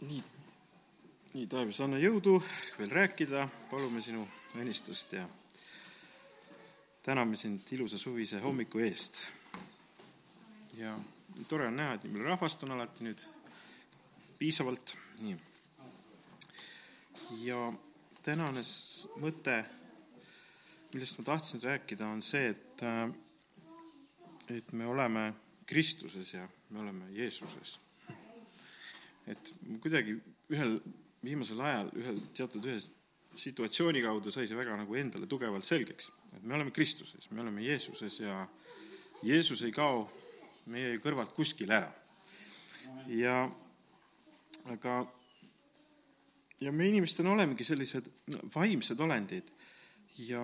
nii, 0.00 0.22
nii, 1.34 1.46
taevas, 1.50 1.80
anna 1.82 1.98
jõudu 1.98 2.36
veel 2.78 2.92
rääkida, 2.94 3.48
palume 3.70 4.02
sinu 4.02 4.22
õnnistust 4.58 5.16
ja 5.16 5.24
täname 7.02 7.38
sind 7.40 7.66
ilusa 7.74 7.98
suvise 7.98 8.38
hommiku 8.44 8.78
eest. 8.84 9.24
ja 10.78 10.94
tore 11.48 11.66
on 11.66 11.76
näha, 11.76 11.96
et 11.96 12.04
nii 12.04 12.12
palju 12.14 12.28
rahvast 12.28 12.62
on 12.62 12.76
alati 12.76 13.08
nüüd 13.08 13.24
piisavalt, 14.38 14.94
nii. 15.24 15.34
ja 17.42 17.58
tänane 18.22 18.62
mõte, 19.18 19.58
millest 20.94 21.18
ma 21.18 21.26
tahtsin 21.32 21.64
rääkida, 21.64 22.06
on 22.06 22.22
see, 22.22 22.54
et, 22.54 22.86
et 24.60 24.72
me 24.72 24.86
oleme 24.86 25.32
Kristuses 25.66 26.34
ja 26.34 26.46
me 26.70 26.86
oleme 26.86 27.10
Jeesuses 27.18 27.78
et 29.28 29.52
kuidagi 29.82 30.16
ühel 30.52 30.78
viimasel 31.24 31.60
ajal 31.60 31.90
ühel 31.98 32.20
teatud 32.36 32.64
ühe 32.68 32.78
situatsiooni 33.38 34.02
kaudu 34.02 34.32
sai 34.34 34.48
see 34.48 34.58
väga 34.58 34.76
nagu 34.78 34.96
endale 34.98 35.28
tugevalt 35.30 35.66
selgeks, 35.66 36.10
et 36.34 36.42
me 36.42 36.56
oleme 36.56 36.72
Kristuses, 36.74 37.30
me 37.30 37.42
oleme 37.44 37.62
Jeesuses 37.62 38.20
ja 38.20 38.40
Jeesus 39.22 39.62
ei 39.66 39.74
kao 39.74 40.08
meie 40.70 40.98
kõrvalt 41.02 41.34
kuskile 41.36 41.76
ära. 41.78 41.92
ja 43.08 43.36
aga, 44.72 44.94
ja 46.60 46.72
me 46.72 46.88
inimestena 46.88 47.32
olemegi 47.32 47.64
sellised 47.64 48.08
vaimsed 48.54 49.00
olendid 49.00 49.50
ja 50.26 50.42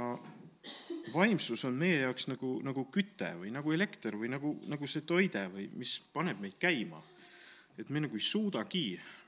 vaimsus 1.15 1.65
on 1.69 1.77
meie 1.77 2.01
jaoks 2.05 2.29
nagu, 2.30 2.59
nagu 2.65 2.87
küte 2.93 3.35
või 3.41 3.51
nagu 3.52 3.73
elekter 3.73 4.16
või 4.16 4.30
nagu, 4.32 4.55
nagu 4.71 4.87
see 4.88 5.05
toide 5.07 5.48
või 5.52 5.69
mis 5.77 5.98
paneb 6.15 6.41
meid 6.41 6.57
käima 6.60 7.02
et 7.78 7.91
me 7.91 8.02
nagu 8.05 8.19
ei 8.19 8.23
suudagi 8.23 8.84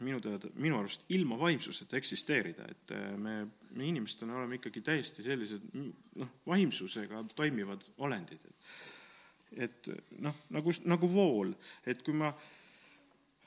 minu 0.06 0.20
teada, 0.23 0.50
minu 0.62 0.78
arust 0.78 1.06
ilma 1.14 1.38
vaimsuseta 1.41 1.96
eksisteerida, 1.98 2.66
et 2.70 2.92
äh, 2.95 3.09
me, 3.18 3.38
me 3.74 3.88
inimestena 3.88 4.37
oleme 4.38 4.60
ikkagi 4.60 4.82
täiesti 4.87 5.24
sellised 5.26 5.66
noh, 5.74 6.37
vaimsusega 6.46 7.24
toimivad 7.34 7.82
olendid. 7.98 8.46
et 9.56 9.90
noh, 10.21 10.34
nagu, 10.51 10.73
nagu 10.84 11.10
vool, 11.12 11.52
et 11.87 12.02
kui 12.02 12.15
ma 12.15 12.32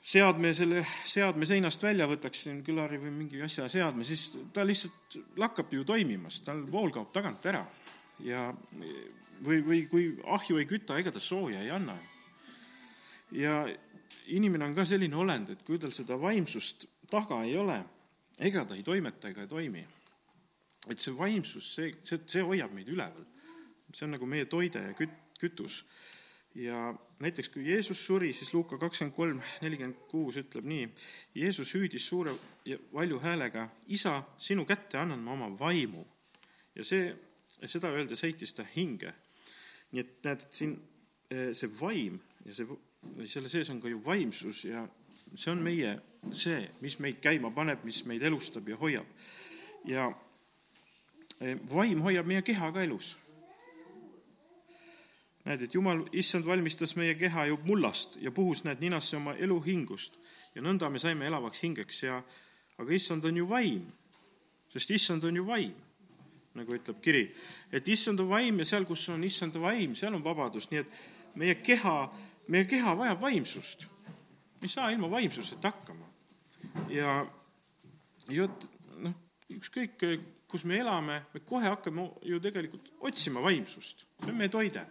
seadme, 0.00 0.52
selle 0.56 0.84
seadme 1.04 1.46
seinast 1.46 1.82
välja 1.82 2.08
võtaksin, 2.08 2.62
külari 2.64 2.98
või 3.00 3.12
mingi 3.14 3.42
asja 3.44 3.68
seadme, 3.68 4.04
siis 4.08 4.30
ta 4.52 4.64
lihtsalt 4.66 5.18
lakkab 5.40 5.72
ju 5.74 5.84
toimimast, 5.84 6.44
tal 6.46 6.64
vool 6.72 6.92
kaob 6.94 7.12
tagant 7.12 7.46
ära. 7.46 7.64
ja 8.24 8.48
või, 9.44 9.60
või 9.64 9.82
kui 9.88 10.08
ahju 10.24 10.58
ei 10.60 10.68
küta, 10.68 10.98
ega 10.98 11.12
ta 11.12 11.20
sooja 11.20 11.60
ei 11.62 11.70
anna. 11.70 11.96
ja 13.32 13.62
inimene 14.36 14.64
on 14.68 14.74
ka 14.74 14.84
selline 14.86 15.16
olend, 15.16 15.50
et 15.54 15.64
kui 15.66 15.78
tal 15.80 15.92
seda 15.94 16.18
vaimsust 16.20 16.86
taga 17.10 17.42
ei 17.46 17.56
ole, 17.58 17.78
ega 18.40 18.64
ta 18.64 18.76
ei 18.78 18.84
toimeta 18.86 19.30
ega 19.30 19.44
ei 19.44 19.50
toimi. 19.50 19.86
et 20.88 20.98
see 20.98 21.12
vaimsus, 21.12 21.74
see, 21.74 21.90
see, 22.02 22.18
see 22.26 22.42
hoiab 22.42 22.72
meid 22.72 22.88
üleval. 22.88 23.26
see 23.94 24.06
on 24.06 24.14
nagu 24.16 24.26
meie 24.26 24.46
toide 24.46 24.82
ja 24.86 24.94
küt-, 24.96 25.18
kütus. 25.40 25.84
ja 26.54 26.94
näiteks, 27.20 27.48
kui 27.52 27.66
Jeesus 27.68 28.00
suri, 28.06 28.32
siis 28.32 28.54
Luuka 28.54 28.78
kakskümmend 28.78 29.16
kolm, 29.16 29.42
nelikümmend 29.62 30.06
kuus 30.10 30.38
ütleb 30.40 30.66
nii, 30.66 30.88
Jeesus 31.34 31.74
hüüdis 31.74 32.06
suure 32.08 32.32
ja 32.64 32.78
valju 32.92 33.20
häälega, 33.22 33.68
isa, 33.86 34.22
sinu 34.38 34.64
kätte 34.66 34.98
annan 34.98 35.20
ma 35.22 35.36
oma 35.36 35.50
vaimu. 35.58 36.06
ja 36.74 36.84
see, 36.84 37.12
seda 37.66 37.90
öeldes 37.90 38.22
heitis 38.22 38.54
ta 38.54 38.64
hinge. 38.76 39.14
nii 39.90 40.00
et 40.00 40.16
näed, 40.24 40.46
et 40.46 40.54
siin 40.54 40.76
eh, 41.30 41.50
see 41.54 41.70
vaim 41.80 42.20
ja 42.46 42.54
see 42.54 42.66
selle 43.26 43.48
sees 43.48 43.70
on 43.70 43.80
ka 43.80 43.88
ju 43.88 44.00
vaimsus 44.04 44.64
ja 44.64 44.86
see 45.34 45.52
on 45.52 45.62
meie 45.62 45.98
see, 46.32 46.60
mis 46.80 46.98
meid 47.00 47.20
käima 47.22 47.50
paneb, 47.54 47.84
mis 47.84 48.02
meid 48.08 48.22
elustab 48.22 48.68
ja 48.68 48.76
hoiab. 48.76 49.06
ja 49.84 50.10
e, 51.40 51.56
vaim 51.70 52.02
hoiab 52.04 52.26
meie 52.26 52.42
keha 52.42 52.72
ka 52.72 52.82
elus. 52.82 53.16
näed, 55.44 55.62
et 55.62 55.74
Jumal, 55.74 56.04
issand 56.12 56.44
valmistas 56.46 56.96
meie 56.96 57.14
keha 57.14 57.46
ju 57.46 57.58
mullast 57.64 58.18
ja 58.20 58.30
puhus, 58.30 58.64
näed, 58.64 58.80
ninasse 58.80 59.16
oma 59.16 59.34
eluhingust 59.34 60.18
ja 60.54 60.62
nõnda 60.62 60.90
me 60.90 60.98
saime 60.98 61.26
elavaks 61.26 61.62
hingeks 61.64 62.02
ja 62.02 62.22
aga 62.78 62.92
issand 62.92 63.24
on 63.24 63.36
ju 63.36 63.46
vaim, 63.48 63.86
sest 64.72 64.90
issand 64.90 65.24
on 65.24 65.36
ju 65.36 65.46
vaim, 65.46 65.72
nagu 66.54 66.74
ütleb 66.74 67.00
kiri. 67.00 67.30
et 67.72 67.88
issand 67.88 68.20
on 68.20 68.28
vaim 68.28 68.58
ja 68.58 68.64
seal, 68.64 68.84
kus 68.84 69.08
on 69.08 69.24
issanda 69.24 69.60
vaim, 69.60 69.94
seal 69.94 70.14
on 70.14 70.24
vabadus, 70.24 70.70
nii 70.70 70.80
et 70.80 71.00
meie 71.36 71.54
keha 71.54 72.10
meie 72.50 72.66
keha 72.68 72.94
vajab 72.98 73.20
vaimsust. 73.22 73.86
me 74.60 74.68
ei 74.68 74.68
saa 74.68 74.90
ilma 74.90 75.10
vaimsuseta 75.10 75.70
hakkama. 75.70 76.06
ja, 76.88 77.26
ja 78.28 78.42
vot 78.42 78.66
noh, 79.04 79.14
ükskõik, 79.56 80.02
kus 80.50 80.64
me 80.64 80.80
elame, 80.82 81.22
me 81.34 81.42
kohe 81.46 81.68
hakkame 81.70 82.08
ju 82.26 82.40
tegelikult 82.42 82.92
otsima 83.00 83.42
vaimsust. 83.42 84.06
see 84.22 84.32
on 84.32 84.38
meie 84.38 84.52
toide. 84.52 84.86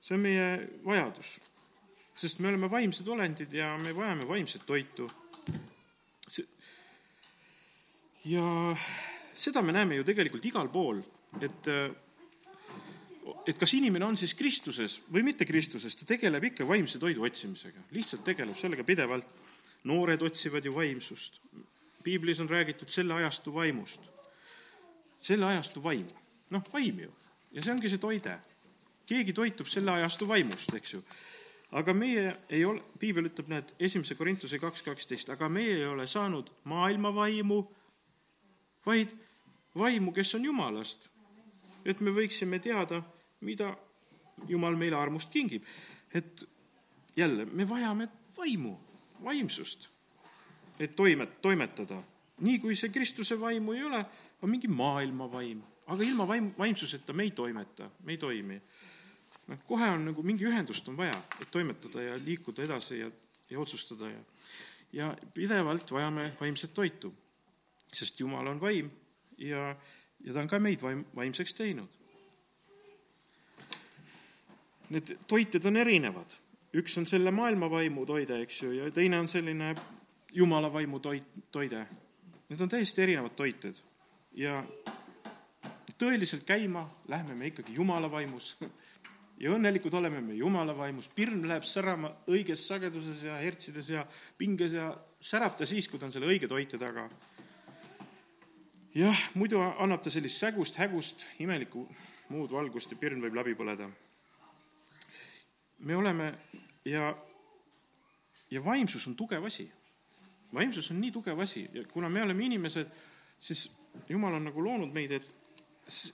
see 0.00 0.16
on 0.16 0.24
meie 0.24 0.48
vajadus. 0.84 1.38
sest 2.14 2.40
me 2.40 2.52
oleme 2.52 2.70
vaimsed 2.70 3.08
olendid 3.08 3.52
ja 3.52 3.76
me 3.78 3.94
vajame 3.96 4.28
vaimset 4.28 4.66
toitu. 4.66 5.10
ja 8.24 8.44
seda 9.32 9.62
me 9.62 9.72
näeme 9.72 9.96
ju 9.96 10.04
tegelikult 10.04 10.44
igal 10.44 10.68
pool, 10.68 11.00
et 11.40 11.72
et 13.46 13.58
kas 13.58 13.72
inimene 13.74 14.06
on 14.06 14.16
siis 14.16 14.34
Kristuses 14.36 14.98
või 15.12 15.24
mitte 15.26 15.46
Kristuses, 15.48 15.96
ta 15.96 16.06
tegeleb 16.08 16.44
ikka 16.50 16.66
vaimse 16.68 17.00
toidu 17.00 17.24
otsimisega, 17.26 17.88
lihtsalt 17.94 18.24
tegeleb 18.24 18.58
sellega 18.58 18.84
pidevalt. 18.84 19.28
noored 19.84 20.22
otsivad 20.22 20.64
ju 20.64 20.74
vaimsust. 20.74 21.40
piiblis 22.02 22.40
on 22.40 22.48
räägitud 22.48 22.88
selle 22.88 23.14
ajastu 23.14 23.54
vaimust. 23.54 24.00
selle 25.20 25.46
ajastu 25.46 25.82
vaim, 25.82 26.06
noh, 26.50 26.62
vaim 26.72 27.00
ju. 27.00 27.12
ja 27.52 27.62
see 27.62 27.72
ongi 27.72 27.88
see 27.88 27.98
toide. 27.98 28.38
keegi 29.06 29.32
toitub 29.32 29.66
selle 29.66 29.90
ajastu 29.90 30.28
vaimust, 30.28 30.74
eks 30.74 30.94
ju. 30.94 31.02
aga 31.72 31.94
meie 31.94 32.36
ei 32.50 32.64
ole, 32.64 32.82
piibel 32.98 33.24
ütleb, 33.24 33.48
näed, 33.48 33.74
esimese 33.78 34.14
Korintuse 34.14 34.58
kaks 34.58 34.82
kaksteist, 34.82 35.30
aga 35.30 35.48
meie 35.48 35.76
ei 35.76 35.86
ole 35.86 36.06
saanud 36.06 36.50
maailma 36.64 37.14
vaimu, 37.14 37.64
vaid 38.86 39.14
vaimu, 39.74 40.12
kes 40.12 40.34
on 40.34 40.44
Jumalast 40.44 41.08
et 41.88 42.00
me 42.04 42.12
võiksime 42.14 42.60
teada 42.62 43.00
mida 43.40 43.76
Jumal 44.48 44.76
meile 44.76 44.96
armust 44.96 45.30
kingib. 45.30 45.64
et 46.14 46.48
jälle, 47.16 47.44
me 47.44 47.68
vajame 47.68 48.08
vaimu, 48.36 48.78
vaimsust, 49.24 49.88
et 50.80 50.96
toimet-, 50.96 51.40
toimetada. 51.42 52.02
nii 52.40 52.58
kui 52.58 52.76
see 52.76 52.88
Kristuse 52.94 53.40
vaimu 53.40 53.72
ei 53.72 53.82
ole, 53.82 54.04
on 54.42 54.50
mingi 54.50 54.68
maailma 54.68 55.26
vaim, 55.32 55.62
aga 55.86 56.02
ilma 56.02 56.28
vaim, 56.28 56.52
vaimsuseta 56.58 57.12
me 57.12 57.22
ei 57.22 57.30
toimeta, 57.30 57.90
me 58.04 58.12
ei 58.12 58.18
toimi. 58.18 58.60
noh, 59.46 59.58
kohe 59.66 59.90
on 59.90 60.04
nagu 60.04 60.22
mingi 60.22 60.46
ühendust 60.46 60.88
on 60.88 60.96
vaja, 60.96 61.22
et 61.40 61.50
toimetada 61.50 62.02
ja 62.02 62.16
liikuda 62.24 62.62
edasi 62.62 62.98
ja, 62.98 63.10
ja 63.50 63.60
otsustada 63.60 64.10
ja 64.10 64.22
ja 64.92 65.16
pidevalt 65.34 65.90
vajame 65.92 66.32
vaimset 66.40 66.74
toitu, 66.74 67.14
sest 67.92 68.20
Jumal 68.20 68.46
on 68.46 68.60
vaim 68.60 68.90
ja, 69.38 69.76
ja 70.24 70.32
ta 70.32 70.40
on 70.40 70.48
ka 70.48 70.58
meid 70.58 70.82
vaim, 70.82 71.04
vaimseks 71.16 71.54
teinud 71.54 71.97
need 74.90 75.16
toited 75.28 75.64
on 75.66 75.76
erinevad. 75.76 76.36
üks 76.76 76.98
on 77.00 77.06
selle 77.08 77.30
maailma 77.32 77.70
vaimu 77.70 78.04
toide, 78.06 78.42
eks 78.44 78.62
ju, 78.62 78.70
ja 78.76 78.90
teine 78.92 79.18
on 79.18 79.28
selline 79.28 79.72
jumala 80.36 80.68
vaimu 80.72 81.00
toit, 81.00 81.38
toide. 81.50 81.86
Need 82.48 82.60
on 82.60 82.68
täiesti 82.68 83.02
erinevad 83.02 83.32
toited 83.36 83.78
ja 84.36 84.60
tõeliselt 85.98 86.44
käima 86.46 86.84
lähme 87.08 87.34
me 87.34 87.48
ikkagi 87.48 87.74
jumala 87.76 88.10
vaimus 88.10 88.52
ja 89.42 89.52
õnnelikud 89.56 89.94
oleme 89.98 90.20
me 90.24 90.36
jumala 90.36 90.76
vaimus, 90.76 91.08
pirn 91.14 91.46
läheb 91.48 91.66
särama 91.66 92.12
õiges 92.30 92.66
sageduses 92.68 93.24
ja 93.26 93.38
hertsides 93.40 93.88
ja 93.94 94.04
pinges 94.38 94.76
ja 94.76 94.92
särab 95.20 95.56
ta 95.58 95.66
siis, 95.66 95.88
kui 95.88 95.98
ta 95.98 96.06
on 96.06 96.14
selle 96.14 96.28
õige 96.28 96.50
toite 96.50 96.78
taga. 96.78 97.08
jah, 98.94 99.24
muidu 99.34 99.62
annab 99.62 100.04
ta 100.04 100.12
sellist 100.12 100.38
sägust, 100.38 100.76
hägust, 100.78 101.26
imelikku 101.40 101.86
muud 102.28 102.52
valgust 102.52 102.92
ja 102.92 103.00
pirn 103.00 103.24
võib 103.24 103.40
läbi 103.40 103.56
põleda 103.56 103.88
me 105.78 105.96
oleme 105.96 106.32
ja, 106.84 107.16
ja 108.50 108.64
vaimsus 108.64 109.06
on 109.06 109.16
tugev 109.16 109.44
asi. 109.44 109.72
vaimsus 110.54 110.90
on 110.90 111.00
nii 111.00 111.10
tugev 111.12 111.38
asi 111.38 111.68
ja 111.72 111.84
kuna 111.84 112.08
me 112.08 112.22
oleme 112.22 112.44
inimesed, 112.44 112.86
siis 113.40 113.78
Jumal 114.08 114.34
on 114.34 114.44
nagu 114.44 114.62
loonud 114.64 114.92
meid, 114.94 115.12
et 115.12 115.34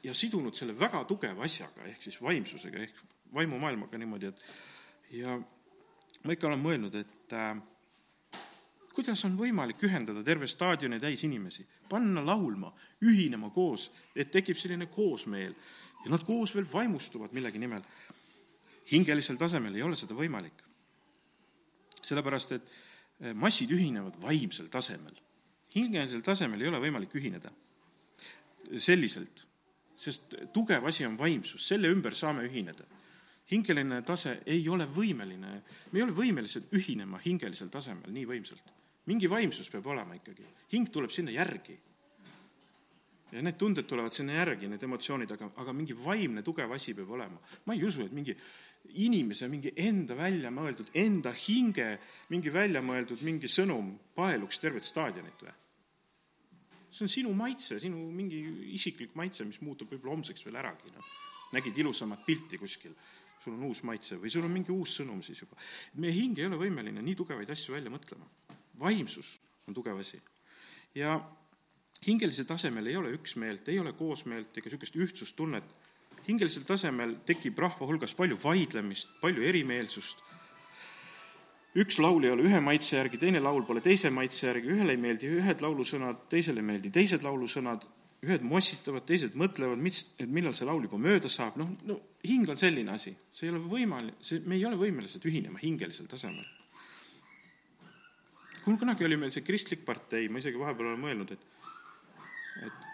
ja 0.02 0.14
sidunud 0.14 0.54
selle 0.54 0.76
väga 0.78 1.04
tugeva 1.04 1.44
asjaga, 1.44 1.84
ehk 1.90 2.02
siis 2.02 2.20
vaimsusega 2.22 2.78
ehk 2.78 3.02
vaimumaailmaga 3.34 3.98
niimoodi, 3.98 4.30
et 4.30 4.42
ja 5.18 5.36
ma 6.24 6.32
ikka 6.32 6.48
olen 6.48 6.62
mõelnud, 6.62 6.94
et 6.96 7.34
äh, 7.36 7.56
kuidas 8.94 9.24
on 9.26 9.36
võimalik 9.38 9.82
ühendada 9.84 10.22
terve 10.24 10.46
staadioni 10.50 11.00
täis 11.02 11.24
inimesi, 11.26 11.66
panna 11.90 12.22
laulma, 12.24 12.70
ühinema 13.04 13.50
koos, 13.54 13.90
et 14.14 14.30
tekib 14.32 14.58
selline 14.60 14.86
koosmeel 14.86 15.54
ja 16.04 16.12
nad 16.12 16.24
koos 16.26 16.54
veel 16.54 16.68
vaimustuvad 16.72 17.34
millegi 17.34 17.60
nimel 17.60 17.82
hingelisel 18.92 19.36
tasemel 19.40 19.74
ei 19.74 19.82
ole 19.82 19.96
seda 19.96 20.14
võimalik. 20.14 20.62
sellepärast, 22.04 22.52
et 22.52 22.72
massid 23.34 23.70
ühinevad 23.70 24.20
vaimsel 24.20 24.68
tasemel. 24.68 25.14
hingelisel 25.74 26.22
tasemel 26.22 26.60
ei 26.60 26.68
ole 26.68 26.80
võimalik 26.80 27.14
ühineda 27.14 27.52
selliselt, 28.78 29.44
sest 29.96 30.36
tugev 30.52 30.84
asi 30.88 31.06
on 31.06 31.16
vaimsus, 31.18 31.66
selle 31.68 31.90
ümber 31.92 32.14
saame 32.14 32.44
ühineda. 32.48 32.84
hingeline 33.50 34.00
tase 34.02 34.38
ei 34.46 34.68
ole 34.68 34.86
võimeline, 34.88 35.58
me 35.92 35.98
ei 35.98 36.02
ole 36.02 36.14
võimelised 36.16 36.70
ühinema 36.72 37.18
hingelisel 37.24 37.68
tasemel 37.68 38.12
nii 38.12 38.26
võimsalt. 38.26 38.72
mingi 39.06 39.28
vaimsus 39.30 39.68
peab 39.70 39.86
olema 39.86 40.14
ikkagi, 40.14 40.46
hing 40.72 40.88
tuleb 40.90 41.10
sinna 41.10 41.30
järgi 41.30 41.78
ja 43.32 43.42
need 43.42 43.56
tunded 43.58 43.84
tulevad 43.84 44.12
sinna 44.12 44.32
järgi, 44.32 44.68
need 44.68 44.82
emotsioonid, 44.82 45.30
aga, 45.34 45.50
aga 45.56 45.72
mingi 45.72 45.96
vaimne 45.98 46.42
tugev 46.42 46.70
asi 46.72 46.94
peab 46.94 47.10
olema. 47.10 47.40
ma 47.66 47.74
ei 47.74 47.84
usu, 47.84 48.02
et 48.02 48.12
mingi 48.12 48.36
inimese 48.94 49.48
mingi 49.50 49.72
enda 49.76 50.16
välja 50.18 50.50
mõeldud, 50.54 50.90
enda 50.94 51.32
hinge 51.34 51.98
mingi 52.30 52.52
välja 52.52 52.82
mõeldud 52.84 53.22
mingi 53.26 53.50
sõnum 53.50 53.94
paeluks 54.14 54.60
tervet 54.62 54.86
staadionit 54.86 55.42
või? 55.42 55.54
see 56.94 57.04
on 57.08 57.10
sinu 57.10 57.32
maitse, 57.34 57.80
sinu 57.82 57.98
mingi 58.14 58.38
isiklik 58.76 59.16
maitse, 59.18 59.42
mis 59.46 59.58
muutub 59.66 59.90
võib-olla 59.90 60.14
homseks 60.14 60.44
veel 60.46 60.60
äragi, 60.60 60.92
noh. 60.94 61.14
nägid 61.56 61.78
ilusamat 61.82 62.22
pilti 62.26 62.58
kuskil, 62.60 62.94
sul 63.42 63.56
on 63.56 63.64
uus 63.66 63.82
maitse 63.86 64.18
või 64.20 64.30
sul 64.30 64.46
on 64.46 64.54
mingi 64.54 64.70
uus 64.70 65.00
sõnum 65.00 65.22
siis 65.26 65.42
juba. 65.42 65.58
meie 65.98 66.14
hing 66.14 66.38
ei 66.38 66.46
ole 66.46 66.60
võimeline 66.60 67.02
nii 67.02 67.16
tugevaid 67.18 67.50
asju 67.50 67.74
välja 67.74 67.90
mõtlema. 67.90 68.28
vaimsus 68.78 69.40
on 69.66 69.74
tugev 69.74 69.98
asi. 69.98 70.20
ja 70.94 71.18
hingelisel 72.06 72.46
tasemel 72.46 72.86
ei 72.86 72.96
ole 72.96 73.12
üksmeelt, 73.16 73.68
ei 73.68 73.78
ole 73.80 73.92
koosmeelt 73.98 74.56
ega 74.56 74.68
niisugust 74.70 74.96
ühtsustunnet. 74.96 75.76
Hingelisel 76.28 76.64
tasemel 76.68 77.18
tekib 77.26 77.58
rahva 77.58 77.86
hulgas 77.88 78.14
palju 78.16 78.38
vaidlemist, 78.42 79.10
palju 79.20 79.44
erimeelsust, 79.44 80.22
üks 81.80 81.98
laul 81.98 82.24
ei 82.24 82.32
ole 82.34 82.46
ühe 82.48 82.60
maitse 82.62 82.96
järgi, 82.96 83.20
teine 83.20 83.42
laul 83.42 83.64
pole 83.66 83.82
teise 83.84 84.10
maitse 84.14 84.46
järgi, 84.46 84.72
ühele 84.76 84.94
ei 84.94 85.00
meeldi 85.00 85.30
ühed 85.40 85.64
laulusõnad, 85.64 86.26
teisele 86.30 86.62
ei 86.62 86.68
meeldi 86.70 86.92
teised 86.94 87.24
laulusõnad, 87.26 87.86
ühed 88.24 88.44
mossitavad, 88.46 89.04
teised 89.08 89.34
mõtlevad, 89.36 89.80
mis, 89.84 90.00
et 90.22 90.30
millal 90.30 90.54
see 90.56 90.68
laul 90.68 90.86
juba 90.86 91.00
mööda 91.00 91.28
saab, 91.28 91.58
noh, 91.60 91.74
no 91.84 91.98
hing 92.24 92.48
on 92.48 92.60
selline 92.60 92.94
asi, 92.94 93.12
see 93.34 93.48
ei 93.48 93.52
ole 93.52 93.60
võimalik, 93.68 94.20
see, 94.24 94.40
me 94.48 94.56
ei 94.56 94.64
ole 94.68 94.78
võimelised 94.80 95.26
ühinema 95.28 95.60
hingelisel 95.60 96.08
tasemel. 96.08 96.46
kunagi 98.64 99.04
oli 99.04 99.18
meil 99.20 99.34
see 99.34 99.44
kristlik 99.44 99.84
partei, 99.84 100.30
ma 100.32 100.40
isegi 100.40 100.60
vahepeal 100.60 100.94
olen 100.94 101.02
mõelnud, 101.04 101.34
et 101.36 101.50
et 102.64 102.93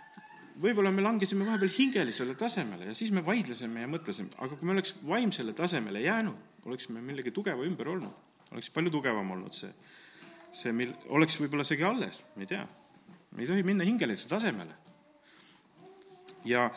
võib-olla 0.60 0.92
me 0.92 1.04
langesime 1.04 1.46
vahepeal 1.46 1.72
hingelisele 1.72 2.34
tasemele 2.38 2.90
ja 2.90 2.96
siis 2.96 3.12
me 3.14 3.22
vaidlesime 3.24 3.84
ja 3.84 3.90
mõtlesime, 3.90 4.34
aga 4.38 4.56
kui 4.56 4.68
me 4.68 4.74
oleks 4.76 4.94
vaimsele 5.06 5.54
tasemele 5.56 6.02
jäänud, 6.04 6.66
oleksime 6.68 7.02
millegi 7.04 7.32
tugeva 7.34 7.64
ümber 7.66 7.88
olnud, 7.94 8.28
oleks 8.52 8.70
palju 8.74 8.92
tugevam 8.92 9.30
olnud 9.36 9.56
see, 9.56 9.70
see, 10.52 10.74
mil-, 10.76 10.96
oleks 11.16 11.38
võib-olla 11.40 11.64
isegi 11.66 11.86
alles, 11.86 12.20
ma 12.36 12.44
ei 12.44 12.50
tea. 12.50 12.66
me 13.36 13.44
ei 13.44 13.48
tohi 13.48 13.64
minna 13.66 13.86
hingelisele 13.88 14.34
tasemele. 14.34 14.76
ja 16.44 16.68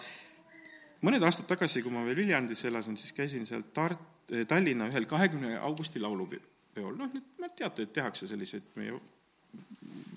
mõned 1.04 1.24
aastad 1.24 1.50
tagasi, 1.50 1.84
kui 1.84 1.92
ma 1.92 2.06
veel 2.08 2.24
Viljandis 2.24 2.64
elasin, 2.70 2.98
siis 2.98 3.16
käisin 3.16 3.48
seal 3.50 3.66
Tart-, 3.76 4.12
Tallinna 4.48 4.88
ühel 4.92 5.06
kahekümne 5.10 5.58
augusti 5.60 6.00
laulupeol, 6.00 6.96
noh, 6.96 7.12
nüüd 7.12 7.58
teate, 7.58 7.84
et 7.84 7.94
tehakse 7.94 8.30
selliseid 8.30 8.72
meie 8.80 8.96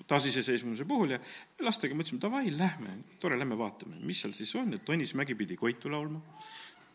taasiseseisvumise 0.07 0.85
puhul 0.87 1.15
ja 1.15 1.19
lastega 1.65 1.95
mõtlesime, 1.97 2.21
davai, 2.23 2.51
lähme, 2.51 2.97
tore, 3.21 3.39
lähme 3.39 3.57
vaatame, 3.59 3.99
mis 4.07 4.21
seal 4.23 4.35
siis 4.37 4.53
on, 4.59 4.73
et 4.77 4.85
Tõnis 4.87 5.13
Mägi 5.19 5.35
pidi 5.35 5.57
Koitu 5.59 5.91
laulma. 5.91 6.21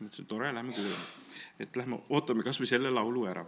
mõtlesin, 0.00 0.26
tore, 0.28 0.52
lähme 0.54 0.72
kuulame. 0.72 1.10
et 1.60 1.76
lähme 1.76 1.98
ootame 2.08 2.42
kas 2.42 2.60
või 2.60 2.70
selle 2.70 2.90
laulu 2.90 3.26
ära. 3.30 3.44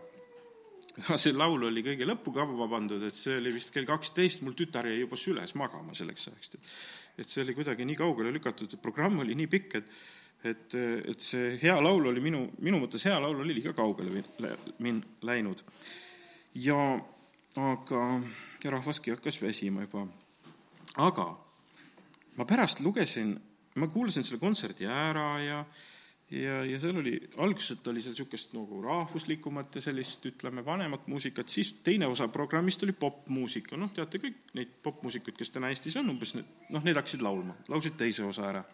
see 1.23 1.33
laul 1.33 1.63
oli 1.71 1.83
kõige 1.83 2.07
lõppu 2.07 2.35
kavva 2.35 2.69
pandud, 2.69 3.03
et 3.03 3.15
see 3.15 3.39
oli 3.39 3.55
vist 3.55 3.73
kell 3.75 3.89
kaksteist, 3.89 4.43
mul 4.43 4.55
tütar 4.55 4.87
jäi 4.87 5.01
juba 5.01 5.17
süles 5.17 5.55
magama 5.55 5.95
selleks 5.95 6.29
ajaks. 6.29 6.57
et 7.19 7.29
see 7.29 7.43
oli 7.43 7.55
kuidagi 7.55 7.85
nii 7.85 7.97
kaugele 7.97 8.33
lükatud, 8.33 8.73
et 8.73 8.83
programm 8.83 9.19
oli 9.25 9.35
nii 9.35 9.51
pikk, 9.51 9.81
et 9.81 9.97
et, 10.45 10.75
et 11.09 11.25
see 11.25 11.55
hea 11.63 11.75
laul 11.81 12.11
oli 12.11 12.21
minu, 12.21 12.45
minu 12.61 12.77
mõttes 12.83 13.07
hea 13.09 13.17
laul 13.21 13.41
oli 13.41 13.57
liiga 13.57 13.73
kaugele 13.73 14.23
min-, 14.85 15.03
läinud. 15.25 15.63
ja 16.61 16.77
aga 17.57 18.21
ja 18.65 18.71
rahvaski 18.71 19.11
hakkas 19.15 19.43
väsima 19.43 19.87
juba. 19.87 20.07
aga 20.97 21.27
ma 22.37 22.45
pärast 22.45 22.81
lugesin, 22.81 23.35
ma 23.75 23.87
kuulasin 23.87 24.25
selle 24.25 24.41
kontserdi 24.41 24.87
ära 24.87 25.41
ja 25.43 25.65
ja, 26.31 26.65
ja 26.65 26.79
seal 26.81 26.99
oli, 26.99 27.15
alguses 27.37 27.79
oli 27.87 28.03
seal 28.03 28.15
niisugust 28.15 28.55
nagu 28.57 28.81
rahvuslikumat 28.83 29.77
ja 29.77 29.83
sellist, 29.85 30.25
ütleme, 30.27 30.65
vanemat 30.65 31.07
muusikat, 31.11 31.49
siis 31.49 31.73
teine 31.85 32.09
osa 32.11 32.29
programmist 32.33 32.83
oli 32.83 32.95
popmuusika, 32.97 33.77
noh, 33.77 33.93
teate 33.95 34.21
kõik 34.23 34.55
neid 34.57 34.73
popmuusikuid, 34.83 35.37
kes 35.39 35.53
täna 35.55 35.71
Eestis 35.73 35.97
on, 36.01 36.11
umbes 36.15 36.35
noh, 36.35 36.81
need 36.81 36.97
hakkasid 36.97 37.23
laulma, 37.25 37.57
laulsid 37.69 37.99
teise 38.01 38.25
osa 38.27 38.49
ära. 38.49 38.65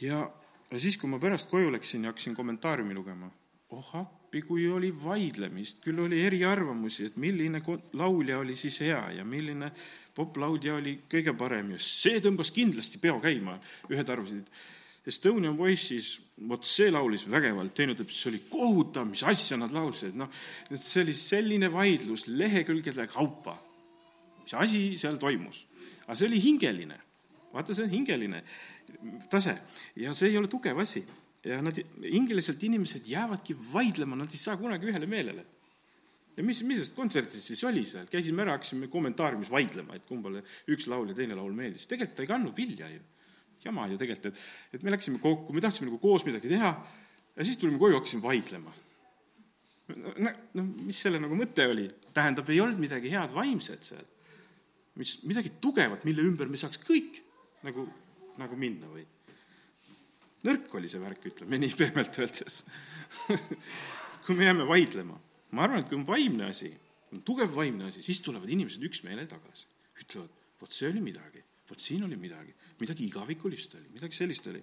ja, 0.00 0.24
ja 0.70 0.82
siis, 0.82 0.98
kui 0.98 1.10
ma 1.10 1.20
pärast 1.22 1.50
koju 1.50 1.72
läksin 1.72 2.04
ja 2.04 2.12
hakkasin 2.12 2.36
kommentaariumi 2.36 2.98
lugema, 2.98 3.30
oh 3.70 3.94
appi, 4.36 4.44
kui 4.44 4.66
oli 4.68 4.90
vaidlemist, 4.92 5.80
küll 5.84 5.98
oli 6.04 6.20
eriarvamusi, 6.26 7.06
et 7.06 7.16
milline 7.16 7.62
laulja 7.96 8.38
oli 8.38 8.56
siis 8.56 8.80
hea 8.80 9.18
ja 9.18 9.24
milline 9.24 9.70
poplaulja 10.14 10.76
oli 10.76 10.98
kõige 11.08 11.32
parem 11.36 11.72
ja 11.72 11.78
see 11.80 12.20
tõmbas 12.20 12.52
kindlasti 12.52 12.98
peo 13.00 13.18
käima. 13.20 13.58
ühed 13.88 14.10
arvasid, 14.10 14.44
et 14.44 15.06
Estonian 15.06 15.56
Voice'is, 15.56 16.18
vot 16.48 16.64
see 16.64 16.90
laulis 16.90 17.26
vägevalt, 17.30 17.74
teine 17.74 17.94
ütleb, 17.94 18.10
see 18.10 18.30
oli 18.30 18.42
kohutav, 18.50 19.06
mis 19.06 19.22
asja 19.22 19.56
nad 19.56 19.72
laulsid, 19.72 20.16
noh, 20.16 20.28
et 20.70 20.82
see 20.82 21.04
oli 21.04 21.14
selline 21.14 21.70
vaidlus 21.72 22.26
lehekülgede 22.26 23.06
kaupa. 23.06 23.56
mis 24.42 24.54
asi 24.54 24.98
seal 24.98 25.16
toimus? 25.16 25.66
aga 26.06 26.14
see 26.14 26.28
oli 26.28 26.42
hingeline, 26.42 26.98
vaata, 27.52 27.74
see 27.74 27.84
on 27.84 27.90
hingeline 27.90 28.42
tase 29.30 29.56
ja 29.96 30.14
see 30.14 30.30
ei 30.30 30.36
ole 30.38 30.48
tugev 30.48 30.78
asi 30.78 31.04
ja 31.46 31.58
nad, 31.62 31.78
ingiliselt 32.02 32.62
inimesed 32.66 33.06
jäävadki 33.08 33.56
vaidlema, 33.72 34.18
nad 34.18 34.32
ei 34.32 34.40
saa 34.40 34.56
kunagi 34.58 34.88
ühele 34.90 35.08
meelele. 35.10 35.44
ja 36.36 36.44
mis, 36.44 36.60
mis 36.68 36.80
sellest 36.80 36.96
kontserdist 36.96 37.48
siis 37.48 37.62
oli 37.64 37.84
seal, 37.86 38.08
käisime 38.12 38.42
ära, 38.44 38.56
hakkasime 38.58 38.90
kommentaariumis 38.92 39.50
vaidlema, 39.52 39.96
et 39.96 40.04
kumbale 40.08 40.42
üks 40.72 40.88
laul 40.90 41.12
ja 41.12 41.16
teine 41.16 41.38
laul 41.38 41.54
meeldis, 41.56 41.86
tegelikult 41.88 42.18
ta 42.18 42.26
ei 42.26 42.32
kandnud 42.32 42.56
vilja 42.56 42.90
ju. 42.92 43.04
jama 43.64 43.86
ju 43.90 44.00
tegelikult, 44.00 44.32
et, 44.32 44.42
et 44.78 44.82
me 44.84 44.92
läksime 44.94 45.22
kokku, 45.22 45.54
me 45.54 45.62
tahtsime 45.64 45.88
nagu 45.88 46.00
koos 46.02 46.26
midagi 46.26 46.50
teha 46.50 46.72
ja 47.36 47.46
siis 47.46 47.56
tulime 47.62 47.80
koju, 47.80 48.00
hakkasime 48.00 48.26
vaidlema. 48.26 48.74
no, 49.94 50.34
no 50.58 50.66
mis 50.82 51.00
selle 51.00 51.22
nagu 51.22 51.38
mõte 51.38 51.68
oli? 51.70 51.88
tähendab, 52.16 52.48
ei 52.50 52.60
olnud 52.64 52.80
midagi 52.82 53.12
head 53.12 53.34
vaimset 53.34 53.86
seal. 53.86 54.06
mis, 54.98 55.18
midagi 55.24 55.56
tugevat, 55.60 56.04
mille 56.08 56.26
ümber 56.26 56.50
me 56.50 56.58
saaks 56.60 56.82
kõik 56.82 57.22
nagu, 57.64 57.86
nagu 58.36 58.58
minna 58.58 58.90
või 58.90 59.06
nõrk 60.44 60.74
oli 60.76 60.90
see 60.90 61.00
värk, 61.00 61.24
ütleme 61.32 61.58
nii 61.62 61.74
pehmelt 61.78 62.18
öeldes 62.20 62.64
kui 64.26 64.34
me 64.34 64.48
jääme 64.48 64.66
vaidlema, 64.66 65.16
ma 65.54 65.64
arvan, 65.64 65.82
et 65.82 65.90
kui 65.90 65.98
on 65.98 66.06
vaimne 66.06 66.48
asi, 66.50 66.70
on 67.14 67.22
tugev 67.26 67.52
vaimne 67.54 67.86
asi, 67.90 68.02
siis 68.02 68.20
tulevad 68.24 68.50
inimesed 68.50 68.82
üksmeelel 68.88 69.28
tagasi. 69.30 69.68
ütlevad, 70.02 70.32
vot 70.60 70.74
see 70.74 70.90
oli 70.90 71.00
midagi, 71.04 71.42
vot 71.70 71.80
siin 71.82 72.04
oli 72.04 72.18
midagi, 72.20 72.52
midagi 72.80 73.06
igavikulist 73.06 73.78
oli, 73.78 73.88
midagi 73.94 74.18
sellist 74.18 74.50
oli. 74.50 74.62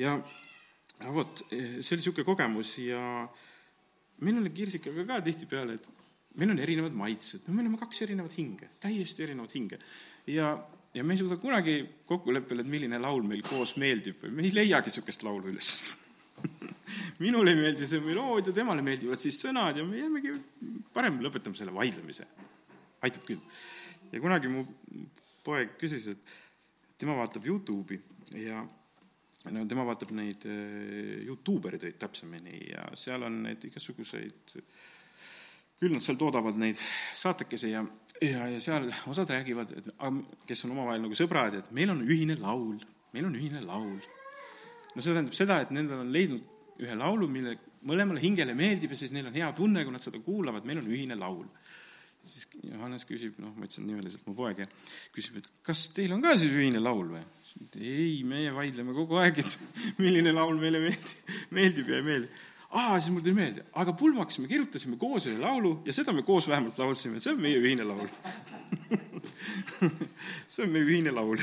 ja, 0.00 0.14
ja 1.00 1.12
vot, 1.12 1.42
see 1.50 1.96
oli 1.96 2.00
niisugune 2.00 2.28
kogemus 2.28 2.76
ja 2.84 3.02
meil 4.22 4.40
oli 4.40 4.54
Kirsikaga 4.54 5.04
ka 5.10 5.20
tihtipeale, 5.26 5.76
et 5.76 5.90
meil 6.38 6.54
on 6.54 6.62
erinevad 6.62 6.94
maitsed, 6.96 7.48
me 7.48 7.64
oleme 7.64 7.80
kaks 7.80 8.04
erinevat 8.06 8.38
hinge, 8.38 8.70
täiesti 8.80 9.26
erinevat 9.26 9.54
hinge. 9.58 9.80
ja 10.30 10.54
ja 10.96 11.04
me 11.04 11.14
ei 11.14 11.20
suuda 11.20 11.36
kunagi 11.40 11.76
kokkuleppele, 12.08 12.64
et 12.64 12.72
milline 12.72 12.98
laul 13.02 13.24
meil 13.28 13.44
koos 13.44 13.76
meeldib 13.80 14.22
või 14.24 14.34
me 14.38 14.46
ei 14.48 14.54
leiagi 14.56 14.90
niisugust 14.90 15.26
laulu 15.26 15.52
üles 15.52 15.72
minule 17.24 17.52
ei 17.52 17.60
meeldi 17.60 17.88
see 17.88 18.00
meloodia, 18.04 18.54
temale 18.56 18.84
meeldivad 18.84 19.20
siis 19.20 19.38
sõnad 19.42 19.76
ja 19.76 19.84
me 19.86 20.00
jäämegi, 20.00 20.34
parem 20.96 21.20
lõpetame 21.24 21.58
selle 21.58 21.74
vaidlemise. 21.74 22.26
aitab 23.04 23.28
küll. 23.28 23.40
ja 24.12 24.20
kunagi 24.22 24.50
mu 24.52 24.64
poeg 25.44 25.76
küsis, 25.80 26.08
et 26.10 26.36
tema 26.98 27.16
vaatab 27.18 27.44
Youtube'i 27.46 28.00
ja 28.42 28.64
no 29.52 29.64
tema 29.68 29.84
vaatab 29.86 30.12
neid 30.16 30.46
äh, 30.48 31.22
Youtube 31.26 31.70
erid 31.70 31.98
täpsemini 32.00 32.62
ja 32.72 32.88
seal 32.98 33.26
on 33.26 33.42
neid 33.46 33.64
igasuguseid, 33.68 34.56
küll 35.80 35.92
nad 35.92 36.04
seal 36.04 36.18
toodavad 36.20 36.58
neid 36.60 36.80
saatekesi 37.16 37.72
ja 37.74 37.84
ja, 38.22 38.48
ja 38.48 38.60
seal 38.60 38.90
osad 39.10 39.30
räägivad, 39.30 39.72
et 39.76 39.88
kes 40.48 40.64
on 40.64 40.74
omavahel 40.76 41.02
nagu 41.04 41.16
sõbrad, 41.18 41.58
et 41.60 41.72
meil 41.76 41.92
on 41.92 42.02
ühine 42.04 42.36
laul, 42.40 42.76
meil 43.14 43.28
on 43.28 43.34
ühine 43.36 43.62
laul. 43.64 43.96
no 44.94 45.02
see 45.02 45.12
tähendab 45.12 45.36
seda, 45.36 45.60
et 45.64 45.72
nendel 45.74 46.04
on 46.04 46.12
leidnud 46.12 46.52
ühe 46.82 46.96
laulu, 46.98 47.28
mille 47.32 47.54
mõlemale 47.88 48.20
hingele 48.20 48.54
meeldib 48.56 48.92
ja 48.92 49.00
siis 49.00 49.12
neil 49.14 49.28
on 49.30 49.36
hea 49.36 49.48
tunne, 49.56 49.84
kui 49.84 49.94
nad 49.94 50.04
seda 50.04 50.20
kuulavad, 50.24 50.66
meil 50.68 50.82
on 50.82 50.90
ühine 50.90 51.16
laul. 51.18 51.46
siis 52.26 52.48
Johannes 52.66 53.06
küsib, 53.06 53.36
noh, 53.38 53.52
ma 53.54 53.68
ütlesin 53.68 53.86
nimeliselt 53.86 54.26
mu 54.26 54.34
poeg 54.34 54.64
ja 54.64 54.66
küsib, 55.14 55.38
et 55.38 55.46
kas 55.66 55.86
teil 55.94 56.12
on 56.16 56.24
ka 56.24 56.34
siis 56.40 56.56
ühine 56.56 56.82
laul 56.82 57.12
või? 57.12 57.22
ei, 57.80 58.20
meie 58.28 58.50
vaidleme 58.52 58.92
kogu 58.96 59.16
aeg, 59.20 59.38
et 59.40 60.00
milline 60.02 60.34
laul 60.34 60.58
meile 60.60 60.82
meeldib, 60.82 61.30
meeldib 61.56 61.92
ja 61.92 62.00
ei 62.00 62.04
meeldi. 62.04 62.28
Aa, 62.70 63.00
siis 63.00 63.12
mul 63.14 63.22
tuli 63.22 63.36
meelde, 63.36 63.66
aga 63.78 63.92
pulmaks 63.96 64.40
me 64.42 64.48
kirjutasime 64.50 64.98
koos 65.00 65.28
ühe 65.30 65.38
laulu 65.38 65.80
ja 65.86 65.94
seda 65.94 66.14
me 66.16 66.24
koos 66.26 66.48
vähemalt 66.50 66.78
laulsime, 66.82 67.20
see 67.22 67.34
on 67.34 67.42
meie 67.42 67.60
ühine 67.62 67.86
laul. 67.86 68.08
See 70.48 70.64
on 70.64 70.72
meie 70.72 70.86
ühine 70.86 71.12
laul. 71.14 71.38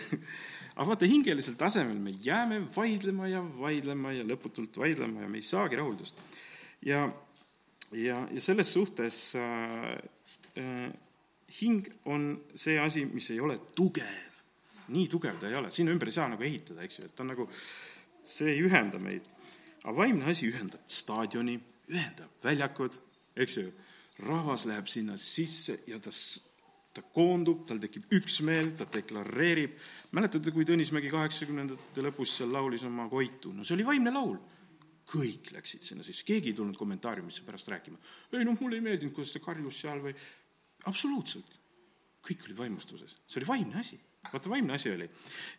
Aga 0.73 0.87
vaata, 0.89 1.07
hingelisel 1.07 1.55
tasemel 1.55 1.99
me 2.01 2.15
jääme 2.23 2.63
vaidlema 2.73 3.27
ja 3.29 3.43
vaidlema 3.43 4.11
ja 4.15 4.23
lõputult 4.25 4.79
vaidlema 4.81 5.21
ja 5.21 5.29
me 5.29 5.37
ei 5.37 5.45
saagi 5.45 5.77
rahuldust. 5.77 6.17
ja, 6.81 7.05
ja, 7.91 8.17
ja 8.31 8.41
selles 8.41 8.73
suhtes 8.73 9.35
äh, 9.37 9.91
äh, 10.57 10.89
hing 11.61 11.87
on 12.09 12.41
see 12.55 12.79
asi, 12.81 13.05
mis 13.05 13.29
ei 13.31 13.39
ole 13.39 13.59
tugev. 13.75 14.31
nii 14.87 15.07
tugev 15.07 15.37
ta 15.39 15.47
ei 15.47 15.55
ole, 15.55 15.71
sinna 15.71 15.93
ümber 15.93 16.09
ei 16.09 16.17
saa 16.17 16.27
nagu 16.27 16.43
ehitada, 16.43 16.83
eks 16.83 16.99
ju, 16.99 17.05
et 17.05 17.15
ta 17.15 17.23
on 17.23 17.31
nagu, 17.31 17.47
see 18.27 18.49
ei 18.51 18.65
ühenda 18.65 18.99
meid 18.99 19.29
aga 19.83 19.95
vaimne 19.97 20.29
asi 20.31 20.47
ühendab 20.51 20.83
staadioni, 20.87 21.57
ühendab 21.91 22.43
väljakud, 22.43 22.95
eks 23.43 23.57
ju, 23.59 23.69
rahvas 24.23 24.67
läheb 24.69 24.87
sinna 24.91 25.17
sisse 25.19 25.79
ja 25.89 25.99
ta, 26.03 26.13
ta 26.93 27.03
koondub, 27.15 27.65
tal 27.67 27.81
tekib 27.83 28.11
üksmeel, 28.15 28.73
ta 28.79 28.87
deklareerib, 28.93 29.75
mäletate, 30.15 30.53
kui 30.55 30.67
Tõnis 30.67 30.93
Mägi 30.95 31.11
kaheksakümnendate 31.11 32.05
lõpus 32.05 32.37
seal 32.37 32.53
laulis 32.53 32.85
oma 32.87 33.09
Koitu, 33.11 33.51
no 33.55 33.65
see 33.67 33.77
oli 33.77 33.87
vaimne 33.87 34.13
laul. 34.13 34.37
kõik 35.03 35.49
läksid 35.51 35.83
sinna 35.83 36.03
sisse, 36.03 36.23
keegi 36.23 36.53
ei 36.53 36.55
tulnud 36.55 36.77
kommentaariumisse 36.79 37.43
pärast 37.43 37.67
rääkima. 37.67 37.97
ei 38.39 38.45
noh, 38.45 38.55
mulle 38.61 38.77
ei 38.79 38.85
meeldinud, 38.85 39.13
kuidas 39.13 39.33
ta 39.33 39.39
karjus 39.43 39.81
seal 39.81 39.99
või 39.99 40.13
absoluutselt, 40.87 41.59
kõik 42.23 42.45
olid 42.47 42.57
vaimustuses, 42.57 43.17
see 43.27 43.41
oli 43.41 43.47
vaimne 43.47 43.79
asi. 43.79 43.99
Vaata, 44.31 44.47
vaimne 44.49 44.73
asi 44.73 44.89
oli. 44.93 45.09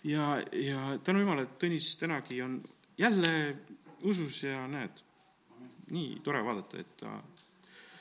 ja, 0.08 0.40
ja 0.56 0.98
tänu 1.04 1.20
jumala, 1.20 1.42
et 1.44 1.58
Tõnis 1.60 1.90
tänagi 2.00 2.40
on 2.40 2.62
jälle 2.96 3.34
usus 4.02 4.42
ja 4.42 4.66
näed, 4.68 5.00
nii 5.94 6.20
tore 6.24 6.42
vaadata, 6.44 6.80
et 6.80 6.96
ta 7.00 7.14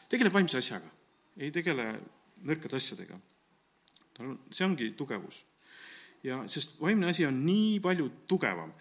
tegeleb 0.10 0.34
vaimse 0.34 0.60
asjaga, 0.60 0.90
ei 1.38 1.52
tegele 1.52 1.88
nõrkade 2.48 2.78
asjadega. 2.78 3.20
tal 4.14 4.30
on, 4.30 4.40
see 4.52 4.66
ongi 4.66 4.92
tugevus. 4.98 5.46
ja 6.24 6.44
sest 6.48 6.80
vaimne 6.82 7.10
asi 7.10 7.26
on 7.26 7.46
nii 7.46 7.80
palju 7.84 8.10
tugevam 8.28 8.72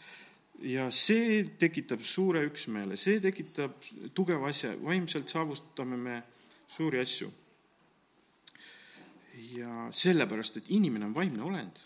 ja 0.62 0.90
see 0.90 1.42
tekitab 1.58 2.02
suure 2.06 2.44
üksmeele, 2.46 2.96
see 2.96 3.20
tekitab 3.20 3.82
tugeva 4.14 4.48
asja, 4.48 4.74
vaimselt 4.82 5.28
saavutame 5.28 5.96
me 5.96 6.22
suuri 6.68 7.00
asju. 7.00 7.32
ja 9.52 9.88
sellepärast, 9.90 10.56
et 10.56 10.70
inimene 10.70 11.06
on 11.06 11.14
vaimne 11.14 11.42
olend 11.42 11.78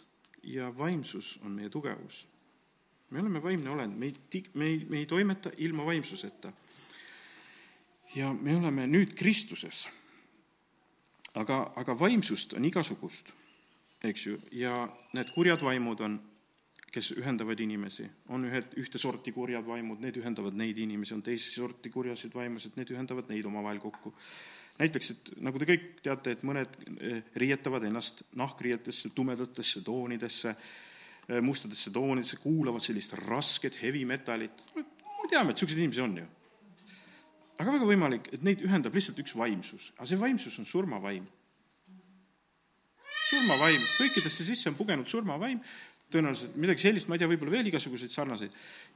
ja 0.42 0.70
vaimsus 0.78 1.38
on 1.44 1.52
meie 1.52 1.70
tugevus 1.70 2.26
me 3.10 3.20
oleme 3.20 3.42
vaimne 3.42 3.70
olend, 3.70 3.98
me 3.98 4.06
ei, 4.06 4.44
me 4.54 4.66
ei, 4.66 4.86
me 4.88 4.98
ei 4.98 5.06
toimeta 5.06 5.50
ilma 5.56 5.86
vaimsuseta. 5.86 6.52
ja 8.14 8.32
me 8.32 8.56
oleme 8.56 8.86
nüüd 8.86 9.14
Kristuses. 9.14 9.88
aga, 11.34 11.72
aga 11.76 11.98
vaimsust 11.98 12.52
on 12.56 12.64
igasugust, 12.64 13.32
eks 14.04 14.26
ju, 14.26 14.38
ja 14.52 14.88
need 15.12 15.30
kurjad 15.34 15.62
vaimud 15.62 16.00
on, 16.00 16.18
kes 16.92 17.10
ühendavad 17.12 17.60
inimesi, 17.60 18.06
on 18.32 18.46
ühed, 18.48 18.72
ühte 18.80 18.98
sorti 18.98 19.32
kurjad 19.32 19.66
vaimud, 19.66 20.00
need 20.00 20.16
ühendavad 20.16 20.56
neid 20.56 20.78
inimesi, 20.80 21.12
on 21.14 21.22
teise 21.22 21.50
sorti 21.50 21.92
kurjasid 21.92 22.32
vaimusid, 22.34 22.78
need 22.80 22.94
ühendavad 22.94 23.28
neid 23.28 23.44
omavahel 23.44 23.78
kokku. 23.82 24.14
näiteks, 24.78 25.10
et 25.10 25.30
nagu 25.44 25.58
te 25.58 25.68
kõik 25.68 25.86
teate, 26.02 26.32
et 26.32 26.42
mõned 26.42 26.80
eh, 26.96 27.22
riietavad 27.36 27.84
ennast 27.84 28.24
nahkriietesse, 28.36 29.12
tumedatesse 29.14 29.84
toonidesse, 29.84 30.56
Äh, 30.56 30.64
mustadesse 31.42 31.90
toonidesse, 31.90 32.38
kuulavad 32.42 32.84
sellist 32.84 33.16
rasket 33.26 33.78
heavy 33.82 34.04
metalit. 34.06 34.62
me 34.74 34.84
teame, 35.30 35.50
et 35.50 35.56
niisuguseid 35.56 35.80
inimesi 35.80 36.04
on 36.04 36.16
ju. 36.20 36.26
aga 37.58 37.72
väga 37.72 37.88
võimalik, 37.88 38.30
et 38.36 38.44
neid 38.46 38.62
ühendab 38.62 38.94
lihtsalt 38.94 39.18
üks 39.22 39.34
vaimsus, 39.34 39.90
aga 39.96 40.06
see 40.06 40.20
vaimsus 40.20 40.58
on 40.60 40.68
surmavaim. 40.68 41.26
surmavaim, 43.26 43.82
kõikidesse 43.98 44.46
sisse 44.46 44.70
on 44.70 44.78
pugenud 44.78 45.08
surmavaim, 45.10 45.62
tõenäoliselt 46.14 46.54
midagi 46.62 46.84
sellist, 46.84 47.08
ma 47.08 47.16
ei 47.16 47.24
tea, 47.24 47.30
võib-olla 47.32 47.56
veel 47.56 47.72
igasuguseid 47.72 48.12
sarnaseid, 48.14 48.52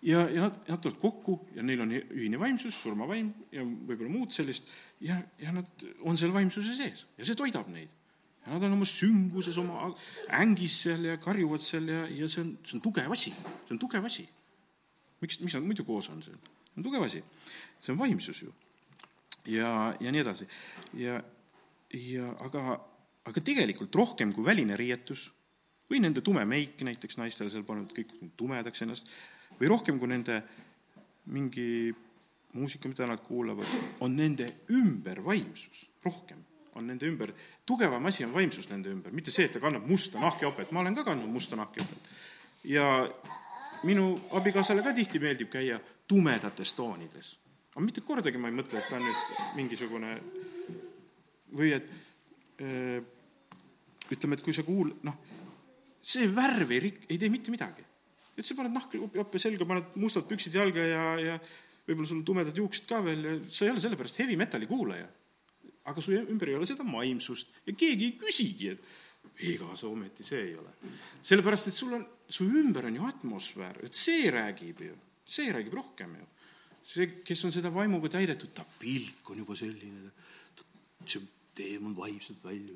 ja, 0.06 0.22
ja 0.30 0.46
nad, 0.46 0.60
nad 0.68 0.78
tulevad 0.78 1.00
kokku 1.02 1.40
ja 1.56 1.64
neil 1.66 1.82
on 1.82 1.96
ühine 1.98 2.38
vaimsus, 2.38 2.78
surmavaim 2.78 3.32
ja 3.50 3.64
võib-olla 3.66 4.12
muud 4.12 4.36
sellist, 4.36 4.70
ja, 5.02 5.18
ja 5.42 5.50
nad 5.56 5.88
on 6.06 6.20
seal 6.20 6.30
vaimsuse 6.36 6.76
sees. 6.78 7.08
Ja 7.18 7.26
see 7.26 7.38
toidab 7.38 7.66
neid 7.74 7.90
nad 8.46 8.62
on 8.64 8.72
oma 8.72 8.86
sünguses, 8.88 9.58
oma 9.60 9.90
ängis 10.40 10.78
seal 10.84 11.04
ja 11.10 11.18
karjuvad 11.20 11.62
seal 11.64 11.88
ja, 11.90 12.04
ja 12.08 12.28
see 12.30 12.44
on, 12.44 12.54
see 12.64 12.78
on 12.78 12.84
tugev 12.84 13.12
asi, 13.12 13.32
see 13.34 13.74
on 13.74 13.80
tugev 13.82 14.06
asi. 14.08 14.26
miks, 15.20 15.40
miks 15.42 15.56
nad 15.58 15.66
muidu 15.66 15.84
koos 15.84 16.08
on 16.08 16.22
seal? 16.24 16.38
see 16.40 16.80
on 16.80 16.86
tugev 16.86 17.04
asi, 17.04 17.22
see 17.80 17.92
on 17.92 18.00
vaimsus 18.00 18.42
ju. 18.42 18.52
ja, 19.52 19.94
ja 20.00 20.12
nii 20.12 20.24
edasi. 20.24 20.48
ja, 20.98 21.20
ja 21.92 22.32
aga, 22.46 22.78
aga 23.28 23.44
tegelikult 23.44 23.94
rohkem 23.94 24.32
kui 24.32 24.46
väline 24.46 24.78
riietus 24.80 25.28
või 25.90 26.00
nende 26.00 26.22
tume 26.24 26.44
meik 26.48 26.80
näiteks 26.86 27.18
naistele 27.20 27.52
seal 27.52 27.66
pannud 27.66 27.92
kõik 27.92 28.14
tumedaks 28.38 28.86
ennast, 28.86 29.10
või 29.58 29.68
rohkem 29.68 29.98
kui 30.00 30.08
nende 30.08 30.40
mingi 31.30 31.90
muusika, 32.54 32.88
mida 32.88 33.06
nad 33.06 33.20
kuulavad, 33.22 33.68
on 34.02 34.14
nende 34.16 34.46
ümber 34.74 35.20
vaimsus, 35.26 35.84
rohkem 36.02 36.40
on 36.78 36.86
nende 36.86 37.08
ümber, 37.08 37.32
tugevam 37.66 38.06
asi 38.06 38.24
on 38.24 38.34
vaimsus 38.34 38.68
nende 38.70 38.90
ümber, 38.92 39.14
mitte 39.14 39.32
see, 39.34 39.48
et 39.48 39.54
ta 39.56 39.62
kannab 39.62 39.86
musta 39.88 40.20
nahkjopet, 40.22 40.72
ma 40.72 40.84
olen 40.84 40.96
ka 40.98 41.04
kandnud 41.08 41.30
musta 41.32 41.58
nahkjopet. 41.58 42.10
ja 42.64 42.86
minu 43.88 44.12
abikaasale 44.36 44.84
ka 44.84 44.92
tihti 44.94 45.18
meeldib 45.22 45.50
käia 45.52 45.80
tumedates 46.08 46.72
toonides. 46.76 47.36
aga 47.72 47.84
mitte 47.84 48.04
kordagi 48.06 48.38
ma 48.38 48.50
ei 48.50 48.56
mõtle, 48.56 48.78
et 48.78 48.88
ta 48.88 48.98
on 48.98 49.06
nüüd 49.06 49.54
mingisugune 49.56 50.16
või 51.56 51.72
et 51.74 51.90
öö, 52.60 53.00
ütleme, 54.10 54.36
et 54.36 54.44
kui 54.44 54.54
sa 54.54 54.62
kuul-, 54.66 54.94
noh, 55.06 55.16
see 56.02 56.28
värv 56.34 56.70
ei 56.70 56.82
rik-, 56.86 57.06
ei 57.08 57.18
tee 57.18 57.30
mitte 57.32 57.50
midagi. 57.50 57.86
et 58.36 58.46
sa 58.46 58.54
paned 58.56 58.72
nahkjope 58.72 59.38
selga, 59.42 59.66
paned 59.66 59.96
mustad 60.00 60.28
püksid 60.28 60.54
jalga 60.54 60.84
ja, 60.86 61.04
ja 61.20 61.40
võib-olla 61.86 62.08
sul 62.08 62.22
tumedad 62.24 62.56
juuksed 62.56 62.86
ka 62.88 63.00
veel 63.04 63.24
ja 63.26 63.32
sa 63.50 63.66
ei 63.66 63.72
ole 63.72 63.82
sellepärast 63.82 64.20
heavy 64.22 64.36
metali 64.38 64.68
kuulaja 64.70 65.08
aga 65.88 66.02
su 66.04 66.12
ümber 66.16 66.50
ei 66.50 66.58
ole 66.58 66.68
seda 66.68 66.84
vaimsust 66.86 67.54
ja 67.66 67.74
keegi 67.76 68.10
ei 68.10 68.16
küsigi, 68.20 68.74
et 68.74 69.48
ega 69.50 69.72
sa 69.78 69.88
ometi 69.88 70.24
see 70.26 70.42
ei 70.50 70.54
ole. 70.58 70.72
sellepärast, 71.22 71.70
et 71.70 71.76
sul 71.76 71.94
on, 71.96 72.04
su 72.28 72.44
ümber 72.44 72.88
on 72.90 72.98
ju 72.98 73.08
atmosfäär, 73.08 73.80
et 73.86 73.96
see 73.96 74.28
räägib 74.32 74.84
ju, 74.84 74.96
see 75.24 75.52
räägib 75.52 75.76
rohkem 75.76 76.14
ju. 76.18 76.28
see, 76.90 77.10
kes 77.24 77.44
on 77.46 77.52
seda 77.54 77.70
vaimuga 77.72 78.10
täidetud, 78.12 78.52
ta 78.56 78.64
pilk 78.80 79.30
on 79.30 79.42
juba 79.44 79.56
selline, 79.56 80.12
see 81.06 81.20
teemon 81.54 81.94
vaimselt 81.96 82.40
välja, 82.44 82.74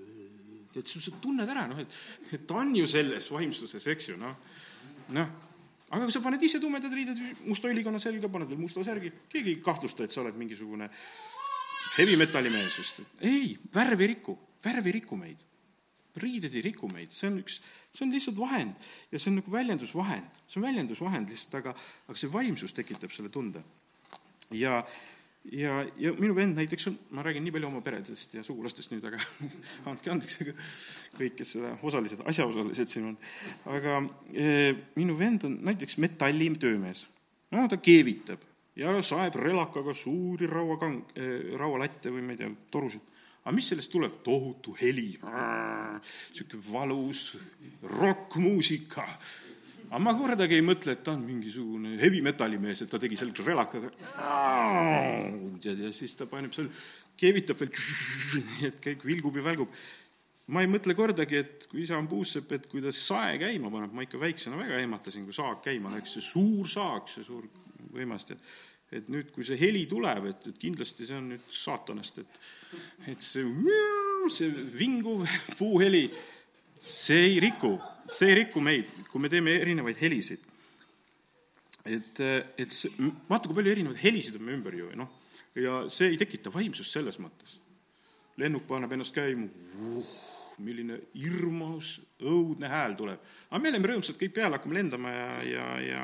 tead, 0.75 0.90
sa 0.90 1.14
tunned 1.23 1.49
ära, 1.49 1.64
noh, 1.70 1.80
et, 1.80 1.96
et 2.34 2.44
ta 2.46 2.61
on 2.61 2.75
ju 2.76 2.87
selles 2.90 3.30
vaimsuses, 3.32 3.87
eks 3.94 4.12
ju, 4.12 4.18
noh, 4.20 4.37
noh 5.16 5.32
aga 5.94 6.08
kui 6.08 6.14
sa 6.14 6.23
paned 6.25 6.42
ise 6.42 6.58
tumedad 6.62 6.92
riided 6.94 7.20
musta 7.46 7.70
õlikonna 7.70 8.00
selga, 8.02 8.30
paned 8.32 8.50
veel 8.50 8.61
musta 8.61 8.82
särgi, 8.87 9.12
keegi 9.30 9.54
ei 9.54 9.61
kahtlusta, 9.62 10.06
et 10.06 10.14
sa 10.14 10.23
oled 10.25 10.37
mingisugune 10.40 10.88
heavy 11.98 12.16
metali 12.18 12.50
mees 12.52 12.76
vist. 12.78 13.00
ei, 13.22 13.54
värv 13.74 14.02
ei 14.02 14.14
riku, 14.14 14.36
värv 14.64 14.88
ei 14.88 14.96
riku 14.98 15.18
meid. 15.18 15.42
riided 16.22 16.54
ei 16.54 16.62
riku 16.62 16.86
meid, 16.92 17.10
see 17.10 17.26
on 17.26 17.40
üks, 17.40 17.56
see 17.90 18.04
on 18.06 18.12
lihtsalt 18.14 18.36
vahend 18.38 18.78
ja 19.10 19.18
see 19.18 19.32
on 19.32 19.40
nagu 19.40 19.50
väljendusvahend, 19.50 20.36
see 20.46 20.60
on 20.60 20.68
väljendusvahend 20.68 21.32
lihtsalt, 21.32 21.56
aga, 21.58 21.74
aga 22.06 22.20
see 22.20 22.30
vaimsus 22.30 22.74
tekitab 22.76 23.10
selle 23.14 23.32
tunde. 23.34 23.64
ja, 24.54 24.76
ja, 25.50 25.80
ja 25.98 26.14
minu 26.18 26.36
vend 26.38 26.58
näiteks 26.58 26.86
on, 26.90 26.98
ma 27.18 27.26
räägin 27.26 27.46
nii 27.46 27.56
palju 27.56 27.70
oma 27.70 27.82
peredest 27.82 28.38
ja 28.38 28.46
sugulastest 28.46 28.94
nüüd, 28.94 29.06
aga 29.10 29.18
andke 29.90 30.14
andeks, 30.14 30.38
aga 30.44 30.54
kõik, 31.18 31.38
kes 31.40 31.56
seda 31.56 31.74
osalised, 31.82 32.22
asjaosalised 32.30 32.94
siin 32.94 33.10
on. 33.10 33.18
aga 33.74 34.00
e, 34.30 34.72
minu 34.98 35.18
vend 35.18 35.50
on 35.50 35.58
näiteks 35.66 35.98
metallitöömees. 36.02 37.08
no 37.54 37.66
ta 37.70 37.78
keevitab 37.82 38.53
ja 38.76 38.94
saeb 39.02 39.38
relakaga 39.38 39.94
suuri 39.94 40.48
rauakang-, 40.50 41.02
eh, 41.14 41.54
raualatte 41.58 42.12
või 42.12 42.24
ma 42.26 42.34
ei 42.34 42.42
tea, 42.42 42.52
torusid. 42.70 43.12
aga 43.44 43.54
mis 43.54 43.68
sellest 43.68 43.92
tuleb? 43.92 44.20
tohutu 44.24 44.74
heli, 44.80 45.10
niisugune 45.20 46.62
valus 46.72 47.36
rokkmuusika. 47.82 49.06
aga 49.90 49.98
ma 50.02 50.14
kordagi 50.18 50.58
ei 50.58 50.66
mõtle, 50.66 50.96
et 50.96 51.04
ta 51.04 51.12
on 51.12 51.22
mingisugune 51.22 51.98
heavy 52.00 52.22
metali 52.22 52.58
mees, 52.58 52.82
et 52.82 52.90
ta 52.90 52.98
tegi 52.98 53.16
seal 53.16 53.34
relakaga. 53.44 53.90
tead, 55.62 55.78
ja 55.78 55.92
siis 55.92 56.16
ta 56.18 56.26
paneb 56.26 56.52
seal, 56.52 56.70
keevitab 57.16 57.60
veel, 57.60 57.70
nii 58.48 58.72
et 58.72 58.80
kõik 58.82 59.04
vilgub 59.06 59.36
ja 59.38 59.50
välgub 59.50 59.70
ma 60.52 60.60
ei 60.60 60.68
mõtle 60.68 60.92
kordagi, 60.96 61.38
et 61.40 61.66
kui 61.70 61.84
isa 61.84 61.96
on 61.96 62.08
puussepp, 62.08 62.50
et 62.52 62.66
kui 62.68 62.82
ta 62.84 62.90
sae 62.92 63.38
käima 63.40 63.70
paneb, 63.72 63.94
ma 63.96 64.04
ikka 64.04 64.18
väiksena 64.20 64.58
väga 64.60 64.80
ehmatasin, 64.82 65.24
kui 65.24 65.36
saag 65.36 65.62
käima 65.64 65.94
läks, 65.94 66.18
see 66.18 66.26
suur 66.26 66.68
saag, 66.68 67.08
see 67.08 67.24
suur 67.24 67.46
võimast, 67.94 68.34
et 68.34 68.54
et 68.94 69.08
nüüd, 69.10 69.30
kui 69.34 69.42
see 69.46 69.58
heli 69.58 69.84
tuleb, 69.90 70.28
et, 70.30 70.44
et 70.50 70.58
kindlasti 70.60 71.06
see 71.08 71.16
on 71.18 71.32
nüüd 71.32 71.44
saatanast, 71.50 72.20
et 72.22 72.40
et 73.10 73.24
see, 73.24 73.42
see 74.30 74.50
vinguv 74.78 75.24
puuheli, 75.60 76.04
see 76.78 77.24
ei 77.30 77.40
riku, 77.42 77.74
see 78.10 78.30
ei 78.30 78.38
riku 78.42 78.62
meid, 78.62 78.92
kui 79.10 79.22
me 79.22 79.30
teeme 79.32 79.56
erinevaid 79.62 79.98
helisid. 80.02 80.44
et, 81.84 82.20
et 82.56 82.70
see, 82.72 82.92
vaata, 83.28 83.48
kui 83.48 83.56
palju 83.56 83.74
erinevaid 83.74 84.00
helisid 84.04 84.38
on 84.38 84.46
meie 84.46 84.60
ümber 84.60 84.78
ju, 84.78 84.92
noh, 84.96 85.10
ja 85.58 85.82
see 85.92 86.12
ei 86.12 86.20
tekita 86.20 86.52
vaimsust 86.54 86.94
selles 86.94 87.18
mõttes. 87.22 87.58
lennuk 88.40 88.64
paneb 88.66 88.92
ennast 88.92 89.14
käima 89.14 89.46
uh,, 89.46 90.14
milline 90.62 91.00
hirmus, 91.18 91.98
õudne 92.22 92.70
hääl 92.70 92.94
tuleb. 92.98 93.20
aga 93.50 93.62
me 93.62 93.70
oleme 93.70 93.90
rõõmsad 93.90 94.18
kõik 94.18 94.34
peale, 94.34 94.58
hakkame 94.58 94.78
lendama 94.78 95.10
ja, 95.10 95.30
ja, 95.48 95.68
ja 95.82 96.02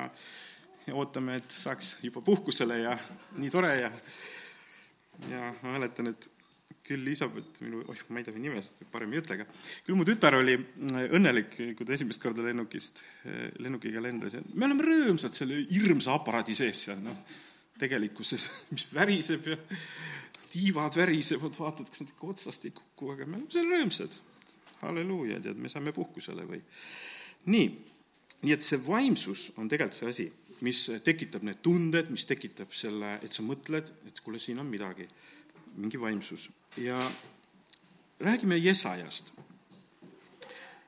ja 0.90 0.99
ootame, 0.99 1.38
et 1.40 1.54
saaks 1.54 1.97
juba 2.04 2.23
puhkusele 2.26 2.82
ja 2.82 2.99
nii 3.38 3.50
tore 3.54 3.73
ja 3.80 3.90
ja 5.30 5.49
ma 5.62 5.75
mäletan, 5.76 6.11
et 6.12 6.30
küll 6.90 7.04
Elisabeth, 7.04 7.61
minu, 7.62 7.85
oih, 7.90 8.00
ma 8.11 8.18
ei 8.20 8.26
tea 8.26 8.40
nime, 8.40 8.62
parem 8.90 9.12
ei 9.14 9.20
ütle, 9.20 9.37
aga 9.38 9.47
küll 9.87 9.99
mu 9.99 10.06
tütar 10.09 10.35
oli 10.38 10.56
õnnelik, 10.56 11.54
kui 11.78 11.87
ta 11.87 11.94
esimest 11.94 12.23
korda 12.23 12.42
lennukist, 12.47 13.02
lennukiga 13.62 14.02
lendas 14.02 14.35
ja 14.35 14.42
me 14.54 14.66
oleme 14.66 14.87
rõõmsad 14.88 15.37
selle 15.37 15.61
hirmsa 15.70 16.16
aparaadi 16.16 16.56
sees 16.59 16.87
seal, 16.88 17.02
noh, 17.04 17.20
tegelikkuses, 17.80 18.49
mis 18.73 18.88
väriseb 18.94 19.52
ja 19.52 19.61
tiivad 20.50 20.97
värisevad, 20.99 21.54
vaatad, 21.61 21.87
kas 21.92 22.02
nad 22.02 22.11
ikka 22.11 22.32
otsast 22.32 22.66
ei 22.66 22.75
kuku, 22.75 23.12
aga 23.14 23.28
me 23.28 23.38
oleme 23.38 23.54
seal 23.54 23.70
rõõmsad. 23.70 24.18
halleluuja, 24.80 25.38
tead, 25.44 25.61
me 25.61 25.70
saame 25.70 25.92
puhkusele 25.94 26.47
või. 26.49 26.62
nii, 27.52 27.70
nii 28.42 28.54
et 28.56 28.64
see 28.64 28.80
vaimsus 28.87 29.50
on 29.60 29.68
tegelikult 29.68 29.99
see 29.99 30.12
asi, 30.14 30.28
mis 30.64 30.84
tekitab 31.04 31.44
need 31.46 31.60
tunded, 31.64 32.10
mis 32.12 32.26
tekitab 32.28 32.72
selle, 32.76 33.16
et 33.25 33.32
sa 33.32 33.44
mõtled, 33.44 33.90
et 34.08 34.20
kuule, 34.25 34.40
siin 34.40 34.60
on 34.60 34.68
midagi, 34.68 35.08
mingi 35.76 36.00
vaimsus 36.00 36.49
ja 36.80 36.99
räägime 38.20 38.58
Jesajast. 38.58 39.32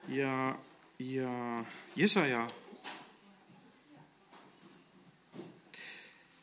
ja, 0.09 0.59
ja 0.99 1.65
Jesaja, 1.97 2.47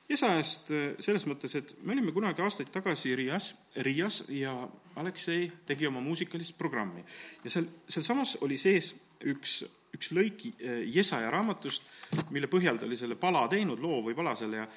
Jesajast 0.10 0.72
äh, 0.74 0.96
selles 1.04 1.28
mõttes, 1.30 1.54
et 1.60 1.76
me 1.86 1.94
olime 1.94 2.12
kunagi 2.16 2.42
aastaid 2.42 2.72
tagasi 2.74 3.14
Riias, 3.16 3.52
Riias 3.86 4.24
ja 4.34 4.56
Aleksei 4.98 5.52
tegi 5.70 5.86
oma 5.88 6.02
muusikalist 6.02 6.58
programmi 6.58 7.04
ja 7.44 7.52
seal, 7.54 7.68
sealsamas 7.88 8.38
oli 8.42 8.58
sees 8.58 8.96
üks, 9.30 9.62
üks 10.00 10.14
lõik 10.16 10.48
äh, 10.48 10.86
Jesaja 10.88 11.30
raamatust, 11.34 11.86
mille 12.32 12.48
põhjal 12.52 12.80
ta 12.80 12.88
oli 12.88 12.98
selle 13.00 13.20
pala 13.20 13.44
teinud, 13.52 13.84
loo 13.84 14.00
või 14.08 14.16
pala 14.18 14.34
selle 14.40 14.64
ja 14.64 14.70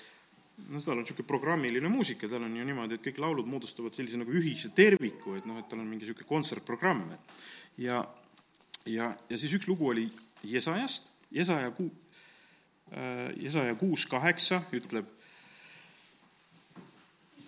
no 0.68 0.80
tal 0.80 0.98
on 0.98 1.02
niisugune 1.02 1.28
programmiline 1.28 1.90
muusika, 1.90 2.28
tal 2.28 2.44
on 2.46 2.56
ju 2.56 2.66
niimoodi, 2.66 2.98
et 2.98 3.04
kõik 3.06 3.20
laulud 3.22 3.48
moodustavad 3.48 3.94
sellise 3.96 4.20
nagu 4.20 4.34
ühise 4.36 4.72
terviku, 4.76 5.36
et 5.38 5.46
noh, 5.48 5.58
et 5.60 5.68
tal 5.70 5.80
on 5.80 5.88
mingi 5.88 6.06
niisugune 6.06 6.28
kontsertprogramm. 6.28 7.14
ja, 7.80 8.02
ja, 8.86 9.12
ja 9.30 9.38
siis 9.38 9.56
üks 9.58 9.68
lugu 9.70 9.88
oli 9.92 10.08
Jesajast, 10.44 11.10
Jesaja 11.32 11.70
ku-, 11.76 11.90
äh, 12.92 13.30
Jesaja 13.40 13.74
kuus 13.80 14.06
kaheksa 14.10 14.62
ütleb, 14.76 15.08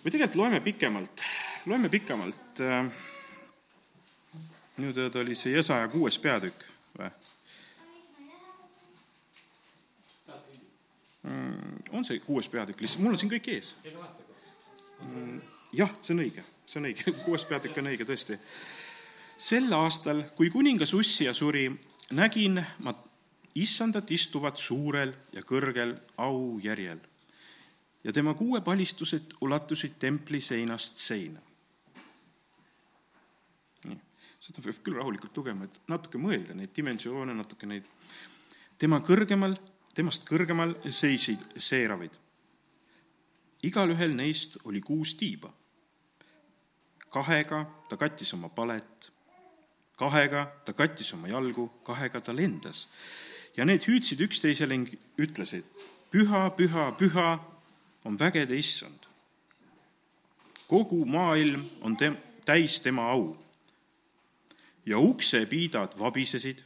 või 0.04 0.12
tegelikult 0.12 0.40
loeme 0.40 0.62
pikemalt, 0.64 1.26
loeme 1.66 1.90
pikemalt, 1.92 2.64
äh, 2.64 2.88
minu 4.76 4.96
teada 4.96 5.22
oli 5.22 5.36
see 5.38 5.54
Jesaja 5.54 5.88
kuues 5.92 6.18
peatükk 6.18 6.66
või? 6.98 7.12
Mm, 7.14 7.24
on 11.24 12.04
see 12.04 12.20
kuues 12.20 12.48
peatükk 12.52 12.82
lihtsalt, 12.84 13.04
mul 13.04 13.16
on 13.16 13.20
siin 13.20 13.32
kõik 13.32 13.48
ees. 13.54 13.74
Mm, 15.04 15.40
jah, 15.76 15.92
see 16.02 16.14
on 16.16 16.22
õige, 16.24 16.44
see 16.68 16.80
on 16.80 16.90
õige, 16.90 17.14
kuues 17.24 17.46
peatükk 17.48 17.80
on 17.80 17.90
õige, 17.92 18.06
tõesti. 18.08 18.38
sel 19.36 19.72
aastal, 19.72 20.22
kui 20.36 20.50
kuningas 20.52 20.92
Ussia 20.94 21.32
suri, 21.34 21.66
nägin 22.12 22.60
ma 22.84 22.94
issandat 23.54 24.10
istuvat 24.10 24.58
suurel 24.58 25.14
ja 25.32 25.42
kõrgel 25.46 25.94
aujärjel 26.18 27.00
ja 28.04 28.12
tema 28.12 28.34
kuuepalistused 28.34 29.38
ulatusid 29.40 29.96
templi 29.98 30.40
seinast 30.40 30.98
seina. 30.98 31.40
nii, 33.84 33.98
seda 34.40 34.64
peab 34.64 34.82
küll 34.84 34.98
rahulikult 34.98 35.36
lugema, 35.40 35.64
et 35.64 35.80
natuke 35.88 36.20
mõelda 36.20 36.56
neid 36.56 36.74
dimensioone, 36.76 37.34
natuke 37.34 37.68
neid, 37.70 37.88
tema 38.78 39.00
kõrgemal 39.00 39.56
temast 39.94 40.26
kõrgemal 40.26 40.74
seisid 40.90 41.42
seeravid. 41.56 42.10
igalühel 43.62 44.12
neist 44.14 44.58
oli 44.64 44.80
kuus 44.80 45.14
tiiba. 45.14 45.52
kahega 47.08 47.64
ta 47.88 47.96
kattis 47.96 48.34
oma 48.34 48.48
palet, 48.48 49.10
kahega 49.96 50.46
ta 50.64 50.72
kattis 50.72 51.12
oma 51.14 51.28
jalgu, 51.28 51.68
kahega 51.84 52.20
ta 52.20 52.36
lendas. 52.36 52.88
ja 53.56 53.64
need 53.64 53.86
hüüdsid 53.86 54.20
üksteisele 54.20 54.76
ning 54.76 54.98
ütlesid, 55.18 55.64
püha, 56.10 56.50
püha, 56.50 56.92
püha 56.98 57.38
on 58.04 58.18
vägede 58.18 58.56
issand. 58.56 59.06
kogu 60.68 61.04
maailm 61.04 61.70
on 61.80 61.96
tem-, 61.96 62.18
täis 62.44 62.80
tema 62.80 63.10
au. 63.10 63.36
ja 64.86 64.98
uksepiidad 64.98 65.98
vabisesid 65.98 66.64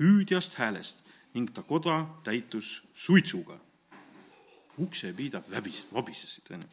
hüüdjast 0.00 0.54
häälest 0.54 1.05
ning 1.36 1.52
ta 1.52 1.62
koda 1.62 2.00
täitus 2.24 2.82
suitsuga. 2.94 3.60
uksepiidad 4.76 5.44
väbis, 5.48 5.86
vabisesid, 5.88 6.50
onju. 6.52 6.66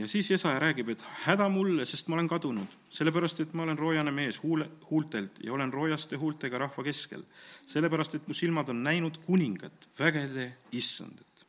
ja 0.00 0.06
siis 0.08 0.30
Jesaja 0.30 0.58
räägib, 0.58 0.88
et 0.88 1.02
häda 1.26 1.48
mulle, 1.52 1.84
sest 1.84 2.08
ma 2.08 2.16
olen 2.16 2.28
kadunud, 2.28 2.76
sellepärast 2.88 3.42
et 3.44 3.52
ma 3.52 3.66
olen 3.66 3.78
roojane 3.78 4.10
mees 4.16 4.38
huule, 4.42 4.64
huultelt 4.90 5.42
ja 5.44 5.52
olen 5.52 5.72
roojaste 5.72 6.16
huultega 6.16 6.58
rahva 6.58 6.84
keskel. 6.84 7.22
sellepärast, 7.66 8.14
et 8.14 8.28
mu 8.28 8.34
silmad 8.34 8.68
on 8.68 8.82
näinud 8.84 9.20
kuningat, 9.26 9.88
vägede 9.98 10.52
issandat. 10.72 11.44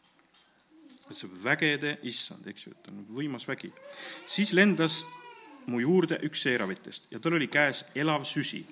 et 1.12 1.18
see 1.18 1.44
vägede 1.44 1.98
issand, 2.04 2.48
eks 2.48 2.68
ju, 2.68 2.76
et 2.76 2.92
on 2.92 3.06
võimas 3.08 3.48
vägi. 3.48 3.72
siis 4.28 4.54
lendas 4.54 5.06
mu 5.66 5.80
juurde 5.80 6.20
üks 6.28 6.44
seeravitest 6.44 7.12
ja 7.12 7.20
tal 7.20 7.40
oli 7.40 7.48
käes 7.48 7.86
elav 7.96 8.28
süsi, 8.28 8.66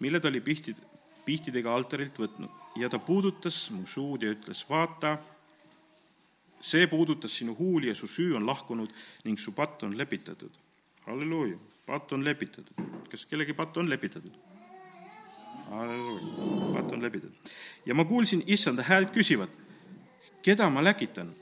mille 0.00 0.20
ta 0.20 0.28
oli 0.28 0.40
pihti 0.40 0.76
pihtidega 1.24 1.74
altarilt 1.74 2.18
võtnud 2.18 2.60
ja 2.76 2.88
ta 2.88 2.98
puudutas 2.98 3.70
mu 3.74 3.86
suud 3.86 4.22
ja 4.22 4.32
ütles, 4.34 4.62
vaata, 4.68 5.16
see 6.60 6.86
puudutas 6.86 7.34
sinu 7.38 7.56
huuli 7.58 7.88
ja 7.88 7.94
su 7.94 8.06
süü 8.06 8.36
on 8.36 8.46
lahkunud 8.46 8.92
ning 9.24 9.38
su 9.38 9.52
patt 9.52 9.82
on 9.82 9.98
lepitatud. 9.98 10.50
halleluuja, 11.06 11.58
patt 11.86 12.12
on 12.12 12.24
lepitatud. 12.24 12.74
kas 13.10 13.26
kellegi 13.26 13.52
patt 13.52 13.76
on 13.76 13.90
lepitatud? 13.90 14.32
halleluuja, 15.70 16.74
patt 16.74 16.92
on 16.92 17.02
lepitatud. 17.02 17.50
ja 17.86 17.94
ma 17.94 18.04
kuulsin 18.04 18.42
issanda 18.46 18.82
häält 18.82 19.10
küsivat, 19.10 19.50
keda 20.42 20.70
ma 20.70 20.84
läkitan? 20.84 21.34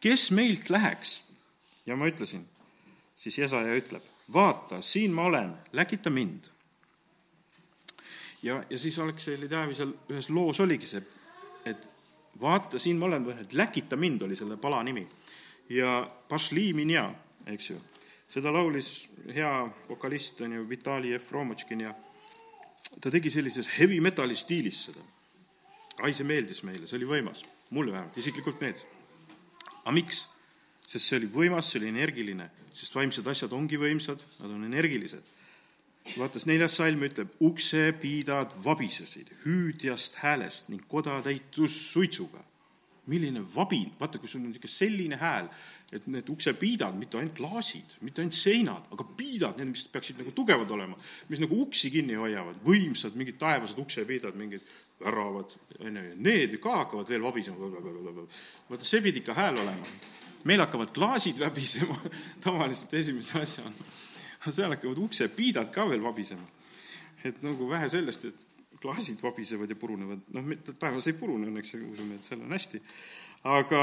kes 0.00 0.30
meilt 0.30 0.70
läheks? 0.70 1.24
ja 1.86 1.96
ma 1.96 2.06
ütlesin, 2.06 2.44
siis 3.16 3.38
Jesaja 3.38 3.74
ütleb, 3.74 4.02
vaata, 4.32 4.82
siin 4.82 5.12
ma 5.12 5.24
olen, 5.24 5.54
läkita 5.72 6.10
mind 6.10 6.57
ja, 8.42 8.64
ja 8.70 8.78
siis 8.78 8.98
Aleksei 8.98 9.48
Täävi 9.48 9.74
seal 9.74 9.92
ühes 10.10 10.30
loos 10.30 10.60
oligi 10.60 10.86
see, 10.86 11.02
et 11.66 11.90
vaata, 12.40 12.78
siin 12.78 12.98
ma 12.98 13.06
olen, 13.06 13.26
läkita 13.52 13.96
mind 13.96 14.22
oli 14.22 14.36
selle 14.36 14.56
pala 14.56 14.82
nimi. 14.82 15.06
ja 15.68 16.10
Pašli 16.28 16.72
Minja, 16.72 17.10
eks 17.46 17.70
ju, 17.70 17.80
seda 18.30 18.52
laulis 18.52 19.08
hea 19.34 19.52
vokalist, 19.88 20.40
on 20.40 20.52
ju, 20.52 20.68
Vitali 20.68 21.12
Jefromotškin 21.12 21.80
ja 21.80 21.94
ta 23.00 23.10
tegi 23.10 23.30
sellises 23.30 23.68
heavy 23.78 24.00
metali 24.00 24.36
stiilis 24.36 24.84
seda. 24.88 25.02
ai, 26.02 26.12
see 26.14 26.24
meeldis 26.24 26.62
meile, 26.62 26.86
see 26.86 26.96
oli 26.96 27.08
võimas, 27.10 27.42
mulle 27.74 27.92
vähemalt 27.92 28.16
isiklikult 28.16 28.60
meeldis. 28.60 28.86
aga 29.82 29.94
miks? 29.94 30.28
sest 30.88 31.04
see 31.04 31.18
oli 31.18 31.26
võimas, 31.28 31.68
see 31.68 31.82
oli 31.82 31.90
energiline, 31.90 32.46
sest 32.72 32.94
vaimsed 32.94 33.26
asjad 33.26 33.52
ongi 33.52 33.76
võimsad, 33.76 34.22
nad 34.38 34.54
on 34.54 34.64
energilised 34.64 35.37
vaata, 36.16 36.40
neljas 36.48 36.76
salm 36.78 37.02
ütleb, 37.06 37.32
uksepiidad 37.44 38.54
vabisesid 38.64 39.30
hüüdjast 39.44 40.20
häälest 40.22 40.70
ning 40.72 40.84
koda 40.88 41.20
täitus 41.24 41.76
suitsuga. 41.92 42.44
milline 43.08 43.40
vabin, 43.54 43.88
vaata, 43.96 44.18
kui 44.20 44.28
sul 44.28 44.42
on 44.42 44.50
niisugune 44.50 44.68
selline 44.68 45.16
hääl, 45.16 45.46
et 45.96 46.04
need 46.12 46.28
uksepiidad, 46.28 46.92
mitte 47.00 47.16
ainult 47.16 47.38
klaasid, 47.38 47.94
mitte 48.04 48.20
ainult 48.20 48.36
seinad, 48.36 48.90
aga 48.92 49.06
piidad, 49.16 49.56
need, 49.56 49.70
mis 49.70 49.86
peaksid 49.88 50.18
nagu 50.20 50.34
tugevad 50.36 50.68
olema, 50.76 50.98
mis 51.30 51.40
nagu 51.40 51.56
uksi 51.62 51.88
kinni 51.94 52.18
hoiavad, 52.20 52.58
võimsad, 52.66 53.16
mingid 53.16 53.38
taevased 53.40 53.80
uksepiidad, 53.80 54.36
mingid 54.36 54.66
väravad, 55.00 55.54
on 55.78 55.96
ju, 55.96 56.04
need 56.20 56.58
ka 56.60 56.82
hakkavad 56.82 57.08
veel 57.08 57.24
vabisema. 57.24 57.72
vaata, 58.68 58.84
see 58.84 59.00
pidi 59.00 59.22
ikka 59.24 59.38
hääl 59.40 59.56
olema. 59.64 59.96
meil 60.44 60.60
hakkavad 60.60 60.92
klaasid 60.92 61.40
väbisema 61.40 61.96
tavaliselt 62.44 62.92
esimese 62.94 63.40
asjana 63.40 63.72
seal 64.56 64.74
hakkavad 64.74 64.98
uksepiidad 65.08 65.72
ka 65.74 65.88
veel 65.88 66.02
vabisema. 66.02 66.46
et 67.24 67.42
nagu 67.42 67.66
vähe 67.68 67.88
sellest, 67.90 68.24
et 68.24 68.46
klaasid 68.80 69.22
vabisevad 69.22 69.70
ja 69.70 69.76
purunevad, 69.76 70.20
noh, 70.34 70.44
mitte 70.46 70.72
päevas 70.78 71.08
ei 71.10 71.16
purune 71.18 71.48
õnneks, 71.50 71.74
usume, 71.82 72.14
et 72.14 72.26
seal 72.26 72.44
on 72.44 72.54
hästi, 72.54 72.80
aga, 73.50 73.82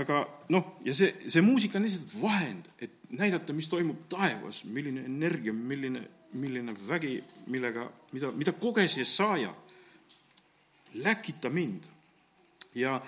aga 0.00 0.20
noh, 0.54 0.76
ja 0.84 0.94
see, 0.96 1.12
see 1.28 1.44
muusika 1.44 1.78
on 1.78 1.84
lihtsalt 1.84 2.14
vahend, 2.22 2.70
et 2.80 3.10
näidata, 3.10 3.54
mis 3.56 3.68
toimub 3.68 4.06
taevas, 4.12 4.62
milline 4.64 5.04
energia, 5.08 5.52
milline, 5.52 6.02
milline 6.40 6.76
vägi, 6.88 7.18
millega, 7.52 7.88
mida, 8.14 8.32
mida 8.36 8.56
koges 8.56 8.96
Jesaja. 8.98 9.54
läkita 10.94 11.50
mind. 11.50 11.84
ja, 12.74 13.00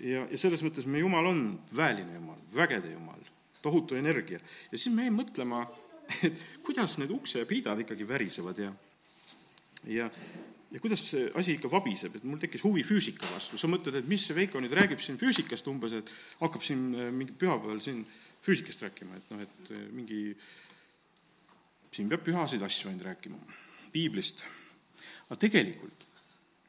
ja, 0.00 0.26
ja 0.30 0.38
selles 0.38 0.62
mõttes 0.62 0.86
meie 0.86 1.04
Jumal 1.04 1.26
on 1.26 1.60
väeline 1.76 2.14
Jumal, 2.14 2.38
vägede 2.54 2.92
Jumal, 2.92 3.20
tohutu 3.62 3.94
energia. 3.94 4.40
ja 4.72 4.78
siis 4.78 4.94
me 4.94 5.04
jäime 5.04 5.22
mõtlema, 5.22 5.66
et 6.28 6.40
kuidas 6.64 6.98
need 7.00 7.12
uksepiidad 7.14 7.84
ikkagi 7.84 8.08
värisevad 8.08 8.58
ja 8.58 8.72
ja, 9.90 10.10
ja 10.70 10.80
kuidas 10.80 11.02
see 11.10 11.30
asi 11.38 11.56
ikka 11.56 11.70
vabiseb, 11.72 12.16
et 12.16 12.26
mul 12.28 12.40
tekkis 12.42 12.64
huvi 12.66 12.84
füüsika 12.86 13.28
vastu, 13.32 13.58
sa 13.58 13.70
mõtled, 13.70 13.98
et 13.98 14.10
mis 14.10 14.24
see 14.26 14.36
Veiko 14.36 14.60
nüüd 14.62 14.74
räägib 14.76 15.02
siin 15.02 15.18
füüsikast 15.20 15.68
umbes, 15.70 15.96
et 15.96 16.12
hakkab 16.40 16.64
siin 16.66 16.90
äh, 16.94 17.10
mingi 17.14 17.34
pühapäeval 17.38 17.82
siin 17.82 18.04
füüsikast 18.44 18.86
rääkima, 18.86 19.18
et 19.18 19.32
noh, 19.32 19.42
et 19.42 19.74
äh, 19.74 19.82
mingi, 19.94 20.22
siin 21.94 22.10
peab 22.12 22.24
pühasid 22.26 22.62
asju 22.64 22.90
ainult 22.90 23.08
rääkima, 23.10 23.40
piiblist. 23.94 24.46
aga 25.28 25.40
tegelikult, 25.46 26.06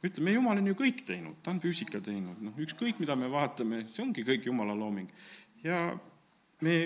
ütleme, 0.04 0.36
Jumal 0.36 0.60
on 0.60 0.72
ju 0.72 0.80
kõik 0.80 1.06
teinud, 1.08 1.40
ta 1.44 1.54
on 1.54 1.62
füüsika 1.64 2.02
teinud, 2.04 2.42
noh, 2.44 2.58
ükskõik, 2.66 3.00
mida 3.04 3.16
me 3.20 3.32
vaatame, 3.32 3.86
see 3.94 4.04
ongi 4.06 4.26
kõik 4.28 4.50
Jumala 4.50 4.76
looming. 4.76 5.10
ja 5.64 5.86
me, 6.64 6.78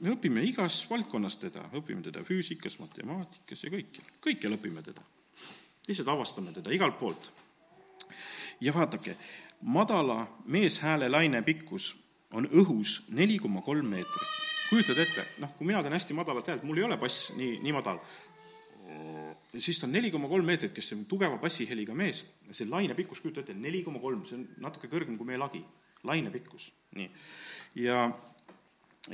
me 0.00 0.12
õpime 0.14 0.44
igas 0.46 0.78
valdkonnas 0.90 1.38
teda, 1.40 1.66
õpime 1.76 2.04
teda 2.04 2.22
füüsikas, 2.26 2.78
matemaatikas 2.82 3.64
ja 3.64 3.72
kõikjal, 3.72 4.08
kõikjal 4.24 4.56
õpime 4.58 4.84
teda. 4.84 5.04
Lihtsalt 5.86 6.10
avastame 6.10 6.52
teda 6.52 6.72
igalt 6.74 6.98
poolt. 6.98 7.30
ja 8.60 8.72
vaadake, 8.74 9.16
madala 9.62 10.26
meeshääle 10.46 11.08
laine 11.08 11.42
pikkus 11.42 11.94
on 12.32 12.48
õhus 12.48 13.02
neli 13.08 13.38
koma 13.38 13.62
kolm 13.62 13.86
meetrit. 13.86 14.32
kujutad 14.70 14.98
ette, 14.98 15.24
noh, 15.38 15.52
kui 15.56 15.66
mina 15.66 15.82
teen 15.82 15.94
hästi 15.94 16.14
madalat 16.14 16.48
häält, 16.48 16.64
mul 16.66 16.78
ei 16.78 16.82
ole 16.82 16.96
bass 16.98 17.30
nii, 17.36 17.60
nii 17.62 17.72
madal, 17.72 18.00
siis 19.58 19.78
ta 19.78 19.86
on 19.86 19.92
neli 19.94 20.10
koma 20.10 20.28
kolm 20.28 20.46
meetrit, 20.46 20.72
kes 20.74 20.92
on 20.96 21.04
tugeva 21.08 21.38
bassiheliga 21.38 21.94
mees, 21.94 22.24
see 22.50 22.68
laine 22.68 22.94
pikkus, 22.98 23.20
kujuta 23.22 23.42
ette, 23.42 23.54
neli 23.54 23.82
koma 23.86 24.00
kolm, 24.02 24.24
see 24.26 24.38
on 24.40 24.46
natuke 24.64 24.90
kõrgem 24.92 25.18
kui 25.18 25.28
meie 25.28 25.40
lagi, 25.40 25.62
laine 26.06 26.32
pikkus, 26.34 26.68
nii. 26.98 27.08
ja, 27.84 28.08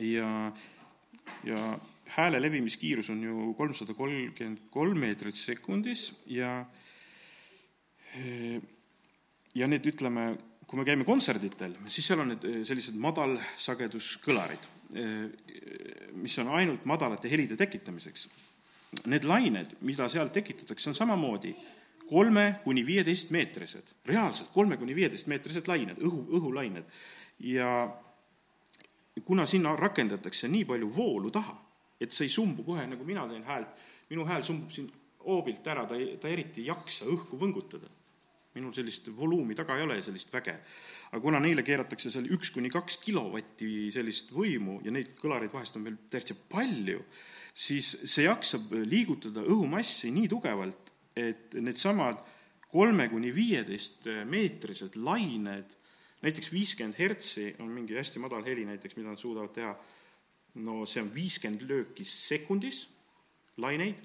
ja, 0.01 0.53
ja 1.45 1.59
hääle 2.17 2.41
levimiskiirus 2.43 3.11
on 3.11 3.23
ju 3.23 3.53
kolmsada 3.59 3.95
kolmkümmend 3.95 4.69
kolm 4.71 4.99
meetrit 4.99 5.37
sekundis 5.37 6.11
ja 6.27 6.65
ja 9.55 9.69
need, 9.69 9.87
ütleme, 9.89 10.33
kui 10.69 10.81
me 10.81 10.85
käime 10.89 11.05
kontserditel, 11.09 11.75
siis 11.93 12.09
seal 12.09 12.23
on 12.25 12.33
need 12.33 12.47
eh, 12.49 12.61
sellised 12.69 12.97
madalsageduskõlarid, 13.01 14.69
eh, 14.97 16.13
mis 16.21 16.37
on 16.43 16.53
ainult 16.57 16.87
madalate 16.89 17.31
helide 17.33 17.59
tekitamiseks. 17.61 18.29
Need 19.09 19.25
lained, 19.25 19.79
mida 19.89 20.09
seal 20.13 20.29
tekitatakse, 20.33 20.91
on 20.91 20.97
samamoodi 20.97 21.55
kolme 22.09 22.47
kuni 22.65 22.85
viieteist 22.85 23.33
meetrised, 23.33 23.95
reaalselt 24.09 24.53
kolme 24.53 24.77
kuni 24.77 24.97
viieteist 24.97 25.31
meetrised 25.33 25.69
lained, 25.71 26.01
õhu, 26.05 26.27
õhulained. 26.39 26.89
ja 27.49 27.69
kuna 29.20 29.46
sinna 29.46 29.77
rakendatakse 29.77 30.48
nii 30.48 30.64
palju 30.64 30.88
voolu 30.96 31.31
taha, 31.31 31.55
et 32.01 32.12
sa 32.12 32.25
ei 32.25 32.33
sumbu 32.33 32.64
kohe, 32.66 32.87
nagu 32.88 33.05
mina 33.05 33.27
teen 33.29 33.44
häält, 33.46 33.83
minu 34.11 34.25
hääl 34.27 34.44
sumbub 34.46 34.72
siin 34.75 34.88
hoobilt 35.27 35.66
ära, 35.70 35.85
ta 35.87 35.98
ei, 35.98 36.16
ta 36.20 36.31
eriti 36.31 36.62
ei 36.62 36.70
jaksa 36.70 37.09
õhku 37.11 37.38
võngutada. 37.40 37.90
minul 38.53 38.75
sellist 38.77 39.07
voluumi 39.16 39.55
taga 39.57 39.79
ei 39.79 39.83
ole 39.83 39.94
sellist 40.05 40.33
väge. 40.33 40.53
aga 41.11 41.20
kuna 41.20 41.38
neile 41.40 41.62
keeratakse 41.62 42.11
seal 42.11 42.27
üks 42.37 42.51
kuni 42.53 42.68
kaks 42.70 42.98
kilovatti 43.01 43.90
sellist 43.92 44.33
võimu 44.33 44.81
ja 44.85 44.90
neid 44.90 45.14
kõlareid 45.16 45.53
vahest 45.53 45.77
on 45.77 45.85
veel 45.85 45.96
täitsa 46.11 46.35
palju, 46.48 47.05
siis 47.55 47.96
see 48.05 48.25
jaksab 48.25 48.72
liigutada 48.85 49.40
õhumassi 49.40 50.11
nii 50.12 50.29
tugevalt, 50.29 50.92
et 51.16 51.55
needsamad 51.55 52.20
kolme 52.72 53.09
kuni 53.09 53.33
viieteist 53.35 54.09
meetrised 54.29 54.96
lained, 54.96 55.77
näiteks 56.23 56.53
viiskümmend 56.53 56.99
hertsi 56.99 57.49
on 57.61 57.71
mingi 57.73 57.97
hästi 57.99 58.23
madal 58.23 58.45
heli 58.47 58.65
näiteks, 58.69 58.97
mida 58.97 59.11
nad 59.13 59.21
suudavad 59.21 59.53
teha. 59.55 59.73
No 60.63 60.83
see 60.87 61.03
on 61.03 61.09
viiskümmend 61.15 61.65
lööki 61.69 62.05
sekundis, 62.07 62.85
laineid, 63.63 64.03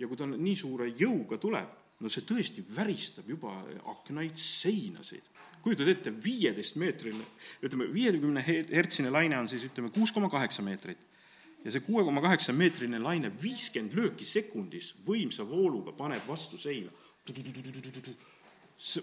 ja 0.00 0.08
kui 0.08 0.18
ta 0.18 0.26
nii 0.26 0.56
suure 0.56 0.88
jõuga 0.88 1.38
tuleb, 1.40 1.68
no 2.00 2.10
see 2.10 2.24
tõesti 2.26 2.64
väristab 2.74 3.28
juba 3.30 3.54
aknaid, 3.92 4.38
seinasid. 4.40 5.28
kujutad 5.62 5.86
ette, 5.86 6.10
viieteistmeetrine, 6.24 7.24
ütleme, 7.62 7.86
viiekümne 7.94 8.42
hertsine 8.42 9.12
laine 9.14 9.38
on 9.38 9.46
siis 9.48 9.62
ütleme 9.68 9.92
kuus 9.94 10.10
koma 10.12 10.26
kaheksa 10.30 10.62
meetrit. 10.66 10.98
Ja 11.62 11.70
see 11.70 11.84
kuue 11.84 12.02
koma 12.02 12.18
kaheksa 12.24 12.50
meetrine 12.52 12.98
laine 12.98 13.30
viiskümmend 13.42 13.94
lööki 13.94 14.26
sekundis 14.26 14.90
võimsa 15.06 15.46
vooluga 15.46 15.94
paneb 15.94 16.26
vastu 16.26 16.58
seina 16.58 16.90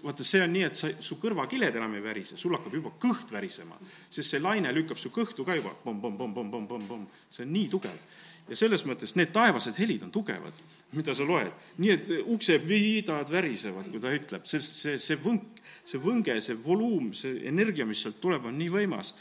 vaata, 0.04 0.24
see 0.26 0.42
on 0.44 0.52
nii, 0.52 0.64
et 0.68 0.76
sa, 0.76 0.90
su 1.00 1.16
kõrvakiled 1.20 1.76
enam 1.78 1.94
ei 1.96 2.02
värise, 2.04 2.36
sul 2.36 2.52
hakkab 2.56 2.74
juba 2.76 2.92
kõht 3.00 3.30
värisema, 3.32 3.78
sest 4.12 4.34
see 4.34 4.42
laine 4.42 4.72
lükkab 4.76 5.00
su 5.00 5.12
kõhtu 5.14 5.46
ka 5.46 5.56
juba 5.56 5.72
pomm-pomm-pomm-pomm-pomm-pomm, 5.84 7.06
see 7.32 7.46
on 7.46 7.54
nii 7.54 7.70
tugev. 7.72 8.02
ja 8.50 8.56
selles 8.58 8.82
mõttes 8.84 9.14
need 9.14 9.30
taevased 9.32 9.76
helid 9.78 10.02
on 10.02 10.10
tugevad, 10.10 10.56
mida 10.92 11.14
sa 11.14 11.24
loed. 11.24 11.52
nii 11.78 11.92
et 11.94 12.08
uksepiidad 12.26 13.30
värisevad, 13.30 13.88
kui 13.90 14.02
ta 14.02 14.12
ütleb, 14.12 14.44
sest 14.44 14.76
see, 14.82 14.98
see 14.98 15.16
võnk, 15.22 15.62
see 15.84 16.00
võnge, 16.02 16.40
see 16.44 16.58
voluum, 16.60 17.12
see 17.14 17.46
energia, 17.48 17.86
mis 17.86 18.02
sealt 18.02 18.20
tuleb, 18.20 18.44
on 18.44 18.58
nii 18.58 18.68
võimas. 18.68 19.14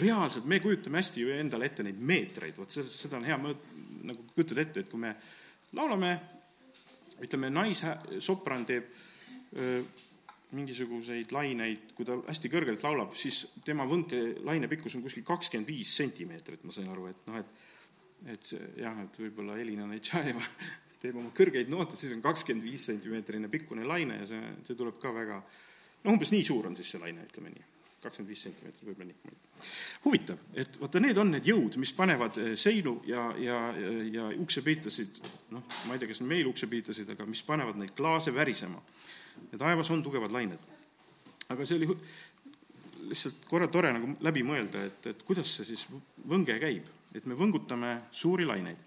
reaalselt, 0.00 0.46
me 0.48 0.60
kujutame 0.60 1.02
hästi 1.02 1.20
ju 1.20 1.36
endale 1.36 1.66
ette 1.68 1.82
neid 1.82 1.98
meetreid, 2.00 2.56
vot 2.56 2.70
seda, 2.70 3.16
on 3.18 3.24
hea 3.28 3.36
mõõt-, 3.36 3.70
nagu 4.08 4.24
kujutad 4.34 4.58
ette, 4.58 4.80
et 4.80 4.88
kui 4.88 5.00
me 5.00 5.12
laulame, 5.76 6.16
ütleme, 7.20 7.50
naissopran 7.52 8.64
teeb 8.64 8.88
mingisuguseid 10.52 11.32
laineid, 11.32 11.92
kui 11.96 12.06
ta 12.08 12.18
hästi 12.26 12.50
kõrgelt 12.52 12.84
laulab, 12.84 13.16
siis 13.16 13.46
tema 13.64 13.86
võnke 13.88 14.20
laine 14.44 14.68
pikkus 14.68 14.98
on 14.98 15.04
kuskil 15.04 15.24
kakskümmend 15.24 15.68
viis 15.68 15.92
sentimeetrit, 15.96 16.64
ma 16.68 16.74
sain 16.76 16.90
aru, 16.92 17.08
et 17.12 17.28
noh, 17.30 17.40
et 17.40 17.70
et 18.30 18.52
see 18.52 18.62
jah, 18.78 18.94
et 19.02 19.16
võib-olla 19.18 19.56
Elina 19.58 19.86
Neitšaeva 19.90 20.42
teeb 21.02 21.18
oma 21.18 21.32
kõrgeid 21.34 21.70
noote, 21.72 21.96
siis 21.98 22.14
on 22.14 22.22
kakskümmend 22.22 22.66
viis 22.66 22.84
sentimeetrine 22.86 23.50
pikkune 23.50 23.86
laine 23.88 24.20
ja 24.20 24.28
see, 24.30 24.52
see 24.66 24.78
tuleb 24.78 25.00
ka 25.02 25.10
väga 25.14 25.40
no 26.04 26.14
umbes 26.14 26.32
nii 26.34 26.44
suur 26.46 26.68
on 26.70 26.76
siis 26.78 26.92
see 26.94 27.02
laine, 27.02 27.24
ütleme 27.26 27.50
nii, 27.50 27.64
kakskümmend 28.04 28.30
viis 28.30 28.44
sentimeetrit, 28.46 28.84
võib-olla 28.86 29.08
nii. 29.08 29.40
huvitav, 30.04 30.44
et 30.58 30.78
vaata, 30.80 31.02
need 31.02 31.18
on 31.18 31.32
need 31.34 31.48
jõud, 31.50 31.80
mis 31.82 31.94
panevad 31.96 32.38
seinu 32.60 32.98
ja, 33.08 33.26
ja, 33.42 33.58
ja, 34.12 34.28
uksepiitasid, 34.44 35.18
noh, 35.54 35.66
ma 35.88 35.96
ei 35.96 36.02
tea, 36.02 36.12
kas 36.12 36.22
meil 36.26 36.50
uksepiitasid, 36.52 37.10
aga 37.16 37.26
mis 37.26 37.42
panevad 37.46 37.80
neid 37.80 37.94
klaase 37.98 38.34
värisema 38.34 38.82
ja 39.52 39.58
taevas 39.58 39.90
on 39.90 40.02
tugevad 40.02 40.32
lained. 40.32 40.58
aga 41.48 41.66
see 41.66 41.76
oli 41.76 41.88
lihtsalt 43.08 43.46
korra 43.48 43.68
tore 43.68 43.92
nagu 43.92 44.14
läbi 44.24 44.44
mõelda, 44.46 44.84
et, 44.86 45.06
et 45.10 45.22
kuidas 45.26 45.50
see 45.56 45.72
siis 45.72 45.86
võnge 46.28 46.56
käib, 46.62 46.86
et 47.14 47.26
me 47.26 47.36
võngutame 47.38 47.96
suuri 48.14 48.46
laineid, 48.48 48.78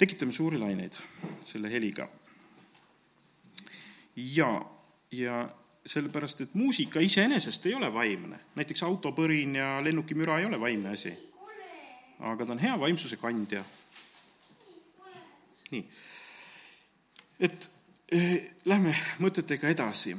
tekitame 0.00 0.34
suuri 0.34 0.58
laineid 0.60 0.98
selle 1.48 1.70
heliga. 1.72 2.08
ja, 4.16 4.50
ja 5.12 5.40
sellepärast, 5.86 6.40
et 6.44 6.54
muusika 6.54 7.00
iseenesest 7.00 7.66
ei 7.66 7.74
ole 7.74 7.88
vaimne, 7.92 8.40
näiteks 8.58 8.82
autopõrin 8.84 9.56
ja 9.56 9.78
lennukimüra 9.84 10.38
ei 10.40 10.48
ole 10.50 10.60
vaimne 10.60 10.94
asi. 10.94 11.14
aga 12.20 12.46
ta 12.46 12.52
on 12.52 12.58
hea 12.58 12.80
vaimsuse 12.80 13.16
kandja. 13.16 13.64
nii, 15.70 15.84
et 17.40 17.70
lähme 18.10 18.92
mõtetega 19.22 19.70
edasi. 19.70 20.16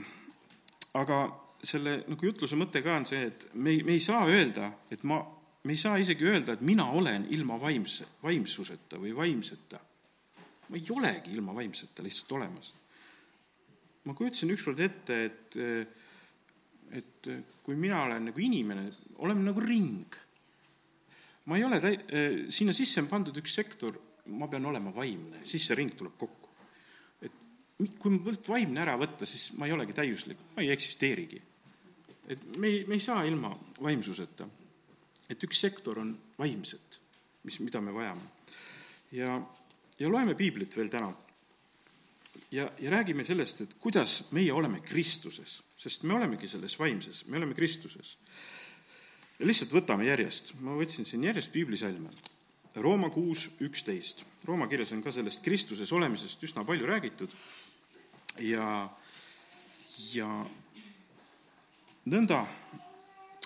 aga 0.93 1.17
selle 1.63 2.01
nagu 2.07 2.25
jutluse 2.25 2.57
mõte 2.59 2.81
ka 2.83 2.95
on 2.95 3.05
see, 3.05 3.27
et 3.27 3.45
me 3.53 3.71
ei, 3.71 3.83
me 3.83 3.95
ei 3.95 3.99
saa 3.99 4.25
öelda, 4.27 4.71
et 4.91 5.03
ma, 5.07 5.19
me 5.63 5.73
ei 5.75 5.79
saa 5.79 5.99
isegi 6.01 6.25
öelda, 6.25 6.55
et 6.55 6.61
mina 6.65 6.87
olen 6.91 7.27
ilma 7.31 7.59
vaimse, 7.61 8.07
vaimsuseta 8.23 8.99
või 8.99 9.13
vaimseta. 9.15 9.79
ma 10.69 10.77
ei 10.77 10.85
olegi 10.89 11.31
ilma 11.35 11.55
vaimseta 11.55 12.03
lihtsalt 12.03 12.31
olemas. 12.31 12.73
ma 14.05 14.13
kujutasin 14.13 14.51
ükskord 14.55 14.79
ette, 14.79 15.23
et, 15.25 15.57
et 16.91 17.31
kui 17.63 17.75
mina 17.75 18.03
olen 18.03 18.31
nagu 18.31 18.39
inimene, 18.39 18.91
oleme 19.17 19.43
nagu 19.43 19.59
ring. 19.59 20.15
ma 21.45 21.57
ei 21.57 21.63
ole 21.63 21.79
täi-, 21.79 22.47
sinna 22.49 22.73
sisse 22.73 23.01
on 23.01 23.11
pandud 23.11 23.37
üks 23.37 23.55
sektor, 23.55 23.99
ma 24.25 24.47
pean 24.47 24.65
olema 24.65 24.95
vaimne, 24.95 25.43
siis 25.43 25.67
see 25.67 25.75
ring 25.75 25.91
tuleb 25.97 26.15
kokku 26.17 26.50
kui 27.99 28.13
mult 28.17 28.47
vaimne 28.49 28.81
ära 28.83 28.97
võtta, 28.99 29.25
siis 29.29 29.51
ma 29.59 29.67
ei 29.67 29.75
olegi 29.75 29.95
täiuslik, 29.95 30.41
ma 30.55 30.63
ei 30.63 30.71
eksisteerigi. 30.73 31.41
et 32.27 32.57
me 32.57 32.67
ei, 32.67 32.83
me 32.87 32.95
ei 32.95 32.99
saa 33.03 33.23
ilma 33.25 33.51
vaimsuseta. 33.81 34.47
et 35.29 35.43
üks 35.43 35.61
sektor 35.61 35.99
on 35.99 36.17
vaimset, 36.37 36.99
mis, 37.43 37.59
mida 37.59 37.81
me 37.81 37.93
vajame. 37.93 38.21
ja, 39.11 39.41
ja 39.99 40.09
loeme 40.09 40.35
piiblit 40.35 40.77
veel 40.77 40.89
täna. 40.89 41.13
ja, 42.51 42.71
ja 42.79 42.91
räägime 42.91 43.25
sellest, 43.25 43.61
et 43.61 43.73
kuidas 43.79 44.31
meie 44.31 44.53
oleme 44.53 44.79
Kristuses, 44.79 45.61
sest 45.77 46.03
me 46.03 46.13
olemegi 46.13 46.47
selles 46.47 46.79
vaimses, 46.79 47.25
me 47.27 47.37
oleme 47.37 47.53
Kristuses. 47.53 48.17
ja 49.39 49.47
lihtsalt 49.47 49.71
võtame 49.71 50.05
järjest, 50.05 50.53
ma 50.59 50.75
võtsin 50.75 51.05
siin 51.05 51.23
järjest 51.23 51.51
piiblisalme. 51.51 52.09
Rooma 52.75 53.09
kuus 53.11 53.49
üksteist, 53.59 54.23
Rooma 54.47 54.67
kirjas 54.67 54.93
on 54.95 55.03
ka 55.03 55.11
sellest 55.11 55.43
Kristuses 55.43 55.91
olemisest 55.91 56.43
üsna 56.43 56.63
palju 56.65 56.87
räägitud 56.87 57.33
ja, 58.39 58.89
ja 60.13 60.29
nõnda. 62.05 62.45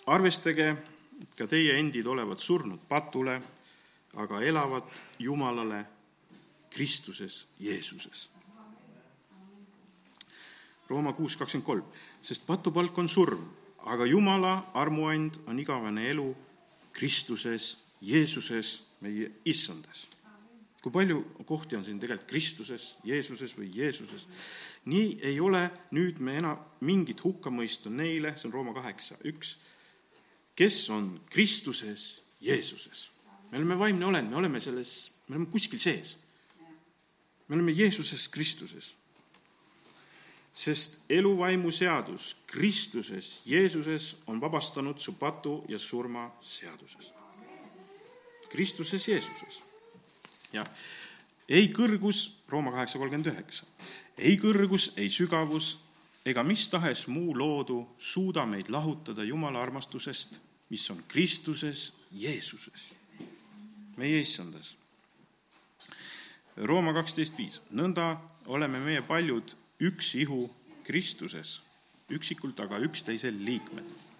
Arvestage 0.05 0.69
ka 1.37 1.47
teie 1.49 1.79
endid 1.79 2.05
olevat 2.05 2.39
surnud 2.39 2.83
patule, 2.89 3.39
aga 4.21 4.41
elavat 4.45 4.89
Jumalale 5.19 5.81
Kristuses 6.69 7.45
Jeesuses. 7.59 8.29
Rooma 10.89 11.15
kuus 11.17 11.33
kakskümmend 11.39 11.65
kolm, 11.65 11.85
sest 12.21 12.45
patupalk 12.45 12.97
on 13.01 13.09
surm, 13.09 13.41
aga 13.89 14.05
Jumala 14.05 14.59
armuand 14.77 15.41
on 15.49 15.59
igavene 15.59 16.05
elu 16.11 16.27
Kristuses 16.93 17.71
Jeesuses, 18.05 18.83
meie 19.01 19.31
issandas 19.45 20.05
kui 20.85 20.93
palju 20.93 21.23
kohti 21.49 21.73
on 21.79 21.81
siin 21.81 21.97
tegelikult 21.97 22.29
Kristuses, 22.29 22.83
Jeesuses 23.03 23.55
või 23.57 23.71
Jeesuses. 23.73 24.27
nii 24.85 25.15
ei 25.25 25.39
ole 25.41 25.63
nüüd 25.97 26.19
me 26.21 26.35
enam 26.37 26.59
mingit 26.85 27.23
hukkamõistu 27.25 27.89
neile, 27.89 28.35
see 28.37 28.45
on 28.45 28.53
Rooma 28.53 28.73
kaheksa, 28.75 29.17
üks, 29.25 29.55
kes 30.53 30.77
on 30.93 31.07
Kristuses, 31.33 32.21
Jeesuses. 32.37 33.09
me 33.49 33.57
oleme 33.57 33.79
vaimne 33.79 34.05
olend, 34.05 34.29
me 34.29 34.37
oleme 34.37 34.61
selles, 34.61 35.23
me 35.27 35.35
oleme 35.35 35.49
kuskil 35.49 35.79
sees. 35.79 36.17
me 37.47 37.55
oleme 37.55 37.71
Jeesuses, 37.71 38.27
Kristuses. 38.27 38.93
sest 40.53 41.01
eluvaimu 41.09 41.71
seadus 41.71 42.35
Kristuses, 42.45 43.41
Jeesuses 43.45 44.15
on 44.27 44.41
vabastanud 44.41 44.99
su 44.99 45.13
patu 45.13 45.63
ja 45.67 45.79
surma 45.79 46.31
seadusest. 46.41 47.13
Kristuses, 48.49 49.07
Jeesuses 49.07 49.64
jah, 50.53 50.67
ei 51.49 51.69
kõrgus, 51.73 52.41
Rooma 52.49 52.71
kaheksa 52.75 52.99
kolmkümmend 53.01 53.31
üheksa, 53.33 53.65
ei 54.17 54.37
kõrgus, 54.41 54.91
ei 54.97 55.09
sügavus 55.09 55.75
ega 56.25 56.43
mis 56.43 56.65
tahes 56.69 57.05
muu 57.07 57.35
loodu 57.37 57.83
suuda 58.01 58.45
meid 58.49 58.71
lahutada 58.73 59.23
Jumala 59.23 59.61
armastusest, 59.61 60.39
mis 60.69 60.89
on 60.89 61.03
Kristuses 61.07 61.91
Jeesuses, 62.11 62.89
meie 63.97 64.19
issandas. 64.23 64.73
Rooma 66.55 66.93
kaksteist 66.95 67.37
viis, 67.37 67.59
nõnda 67.69 68.15
oleme 68.47 68.79
meie 68.79 69.03
paljud 69.05 69.53
üks 69.83 70.15
ihu 70.17 70.47
Kristuses, 70.87 71.59
üksikult 72.09 72.59
aga 72.63 72.79
üksteisel 72.85 73.37
liikmed 73.45 74.14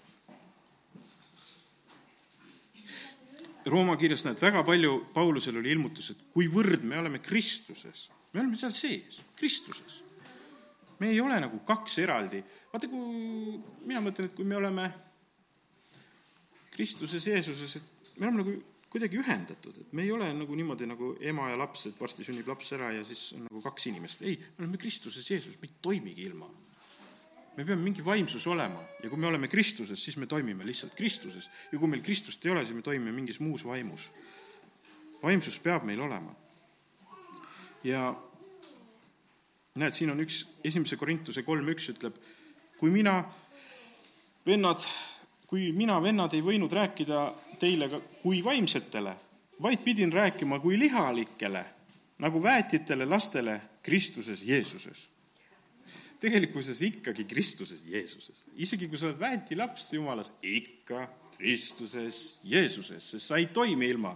Rooma 3.66 3.96
kirjas 3.98 4.22
näed, 4.26 4.38
väga 4.42 4.62
palju 4.66 5.00
Paulusel 5.14 5.58
oli 5.58 5.72
ilmutus, 5.74 6.12
et 6.14 6.20
kuivõrd 6.34 6.84
me 6.86 7.00
oleme 7.02 7.22
Kristuses, 7.24 8.10
me 8.34 8.44
oleme 8.44 8.60
seal 8.60 8.76
sees, 8.78 9.20
Kristuses. 9.40 10.02
me 11.00 11.10
ei 11.12 11.20
ole 11.20 11.40
nagu 11.44 11.60
kaks 11.68 11.98
eraldi, 12.00 12.40
vaata 12.72 12.88
kui 12.88 13.58
mina 13.88 14.04
mõtlen, 14.06 14.30
et 14.30 14.36
kui 14.38 14.46
me 14.48 14.56
oleme 14.56 14.86
Kristuses, 16.76 17.26
Jeesuses, 17.28 17.76
et 17.80 18.20
me 18.20 18.28
oleme 18.28 18.44
nagu 18.44 18.56
kuidagi 18.92 19.20
ühendatud, 19.20 19.82
et 19.82 19.92
me 19.94 20.06
ei 20.06 20.12
ole 20.16 20.30
nagu 20.34 20.56
niimoodi 20.56 20.88
nagu 20.88 21.16
ema 21.20 21.50
ja 21.50 21.58
laps, 21.60 21.90
et 21.90 22.00
varsti 22.00 22.24
sünnib 22.24 22.48
laps 22.48 22.72
ära 22.78 22.94
ja 22.96 23.04
siis 23.04 23.34
on 23.36 23.44
nagu 23.50 23.64
kaks 23.66 23.90
inimest, 23.92 24.22
ei, 24.24 24.38
me 24.56 24.64
oleme 24.64 24.80
Kristuses, 24.80 25.26
Jeesuses, 25.30 25.58
me 25.60 25.68
ei 25.68 25.76
toimigi 25.84 26.30
ilma 26.30 26.48
me 27.58 27.64
peame 27.64 27.84
mingi 27.84 28.04
vaimsus 28.06 28.48
olema 28.48 28.82
ja 29.04 29.10
kui 29.10 29.20
me 29.20 29.28
oleme 29.28 29.48
Kristuses, 29.48 30.04
siis 30.04 30.18
me 30.18 30.28
toimime 30.28 30.66
lihtsalt 30.66 30.96
Kristuses 30.96 31.50
ja 31.72 31.80
kui 31.80 31.88
meil 31.88 32.04
Kristust 32.04 32.46
ei 32.46 32.52
ole, 32.52 32.66
siis 32.66 32.76
me 32.76 32.84
toimime 32.84 33.12
mingis 33.16 33.40
muus 33.40 33.66
vaimus. 33.66 34.12
vaimsus 35.24 35.60
peab 35.60 35.84
meil 35.84 36.02
olema. 36.02 36.36
ja 37.84 38.14
näed, 39.76 39.94
siin 39.94 40.12
on 40.12 40.20
üks, 40.20 40.46
esimese 40.64 40.98
Korintuse 40.98 41.44
kolm 41.44 41.70
üks 41.72 41.90
ütleb, 41.94 42.16
kui 42.80 42.92
mina, 42.92 43.24
vennad, 44.46 44.84
kui 45.48 45.72
mina, 45.72 46.02
vennad, 46.02 46.34
ei 46.34 46.44
võinud 46.44 46.72
rääkida 46.72 47.26
teile 47.60 47.90
kui 48.22 48.44
vaimsetele, 48.44 49.16
vaid 49.62 49.84
pidin 49.84 50.14
rääkima 50.14 50.60
kui 50.60 50.80
lihalikele, 50.80 51.66
nagu 52.20 52.44
väetitele 52.44 53.06
lastele 53.06 53.62
Kristuses 53.84 54.44
Jeesuses 54.44 55.15
tegelikkuses 56.22 56.82
ikkagi 56.88 57.26
Kristuses 57.30 57.84
Jeesuses. 57.88 58.46
isegi 58.56 58.88
kui 58.90 59.00
sa 59.00 59.10
oled 59.10 59.20
väetilaps 59.20 59.92
Jumalas, 59.94 60.32
ikka 60.44 61.08
Kristuses 61.36 62.40
Jeesuses, 62.48 63.12
sest 63.12 63.28
sa 63.28 63.40
ei 63.42 63.50
toimi 63.54 63.90
ilma. 63.92 64.14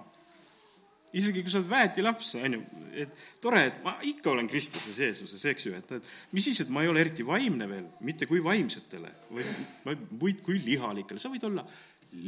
isegi 1.14 1.42
kui 1.42 1.52
sa 1.52 1.60
oled 1.60 1.72
väetilaps, 1.72 2.36
on 2.40 2.58
ju, 2.58 2.62
et 3.04 3.24
tore, 3.42 3.64
et 3.72 3.80
ma 3.84 3.96
ikka 4.06 4.32
olen 4.32 4.48
Kristuses 4.48 4.98
Jeesuses, 5.02 5.46
eks 5.52 5.66
ju, 5.66 5.74
et, 5.76 5.92
et 5.98 6.12
mis 6.36 6.46
siis, 6.46 6.62
et 6.62 6.70
ma 6.74 6.84
ei 6.86 6.92
ole 6.92 7.02
eriti 7.02 7.26
vaimne 7.26 7.70
veel, 7.70 7.88
mitte 8.06 8.30
kui 8.30 8.44
vaimsetele, 8.46 9.12
või, 9.34 9.98
või 10.22 10.38
kui 10.44 10.62
lihalikele, 10.66 11.22
sa 11.22 11.32
võid 11.34 11.48
olla 11.50 11.66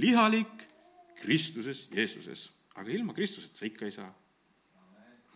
lihalik 0.02 0.66
Kristuses 1.22 1.88
Jeesuses, 1.94 2.50
aga 2.76 2.90
ilma 2.92 3.14
Kristuseta 3.14 3.62
sa 3.62 3.70
ikka 3.70 3.86
ei 3.86 3.94
saa 3.94 4.10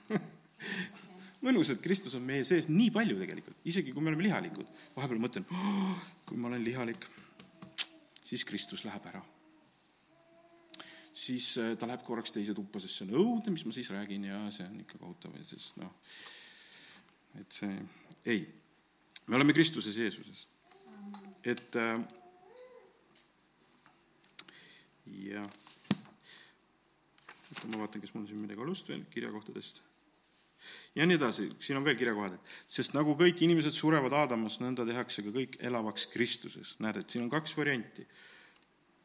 mõnus, 1.46 1.70
et 1.72 1.82
Kristus 1.84 2.16
on 2.18 2.26
meie 2.26 2.46
sees 2.48 2.68
nii 2.72 2.90
palju 2.94 3.20
tegelikult, 3.20 3.62
isegi 3.70 3.94
kui 3.94 4.04
me 4.04 4.12
oleme 4.12 4.26
lihalikud. 4.26 4.68
vahepeal 4.96 5.22
mõtlen 5.22 5.46
oh,, 5.54 6.04
kui 6.26 6.40
ma 6.42 6.50
olen 6.50 6.64
lihalik, 6.66 7.06
siis 8.26 8.46
Kristus 8.48 8.86
läheb 8.88 9.06
ära. 9.12 9.22
siis 11.14 11.54
äh, 11.62 11.76
ta 11.80 11.88
läheb 11.88 12.04
korraks 12.04 12.34
teise 12.36 12.54
tuppa, 12.58 12.82
sest 12.82 13.00
see 13.00 13.08
on 13.08 13.16
õudne, 13.22 13.54
mis 13.56 13.66
ma 13.66 13.76
siis 13.76 13.92
räägin 13.94 14.28
ja 14.28 14.42
see 14.52 14.68
on 14.68 14.82
ikka 14.84 15.00
kohutav, 15.00 15.38
sest 15.48 15.78
noh, 15.82 15.94
et 17.40 17.62
see, 17.62 17.80
ei, 18.26 18.46
me 19.28 19.40
oleme 19.40 19.54
Kristuses 19.54 19.98
Jeesuses. 19.98 20.48
et 21.44 21.80
äh, 21.80 22.00
jah, 25.30 25.50
ma 27.70 27.84
vaatan, 27.86 28.02
kas 28.02 28.14
mul 28.14 28.26
on 28.26 28.32
siin 28.32 28.42
midagi 28.42 28.66
olust 28.66 28.90
veel 28.90 29.06
kirjakohtadest 29.14 29.84
ja 30.96 31.06
nii 31.06 31.18
edasi, 31.20 31.50
siin 31.60 31.78
on 31.80 31.86
veel 31.86 31.98
kirjakohad, 32.00 32.38
et 32.38 32.72
sest 32.78 32.96
nagu 32.96 33.16
kõik 33.20 33.42
inimesed 33.44 33.76
surevad 33.76 34.14
Aadamas, 34.16 34.60
nõnda 34.64 34.86
tehakse 34.88 35.26
ka 35.26 35.34
kõik 35.36 35.58
elavaks 35.68 36.08
Kristuses. 36.14 36.76
näed, 36.80 37.02
et 37.02 37.10
siin 37.10 37.26
on 37.26 37.30
kaks 37.30 37.58
varianti. 37.58 38.08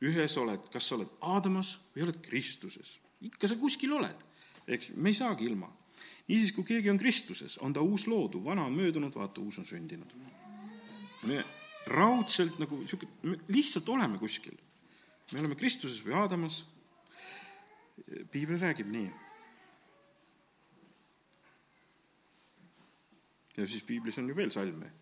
ühes 0.01 0.37
oled, 0.41 0.71
kas 0.73 0.87
sa 0.89 0.95
oled 0.97 1.09
Aadamas 1.21 1.79
või 1.95 2.07
oled 2.07 2.21
Kristuses. 2.23 2.99
ikka 3.21 3.49
sa 3.49 3.57
kuskil 3.57 3.93
oled, 3.93 4.17
eks, 4.67 4.91
me 4.97 5.11
ei 5.11 5.15
saagi 5.15 5.45
ilma. 5.45 5.73
niisiis, 6.29 6.53
kui 6.53 6.65
keegi 6.65 6.91
on 6.91 6.99
Kristuses, 6.99 7.59
on 7.59 7.73
ta 7.73 7.81
uus 7.81 8.07
loodu, 8.07 8.45
vana 8.45 8.65
on 8.65 8.73
möödunud, 8.73 9.15
vaata, 9.15 9.41
uus 9.41 9.59
on 9.59 9.65
sündinud. 9.65 10.15
me 11.27 11.45
raudselt 11.87 12.59
nagu 12.59 12.77
niisugune, 12.77 13.13
me 13.23 13.39
lihtsalt 13.49 13.89
oleme 13.89 14.19
kuskil. 14.19 14.55
me 15.33 15.41
oleme 15.41 15.55
Kristuses 15.55 16.05
või 16.05 16.15
Aadamas. 16.15 16.65
piibel 18.31 18.59
räägib 18.59 18.87
nii 18.87 19.11
ja 23.57 23.67
siis 23.67 23.85
piiblis 23.87 24.19
on 24.19 24.29
ju 24.29 24.37
veel 24.37 24.53
salme. 24.55 24.93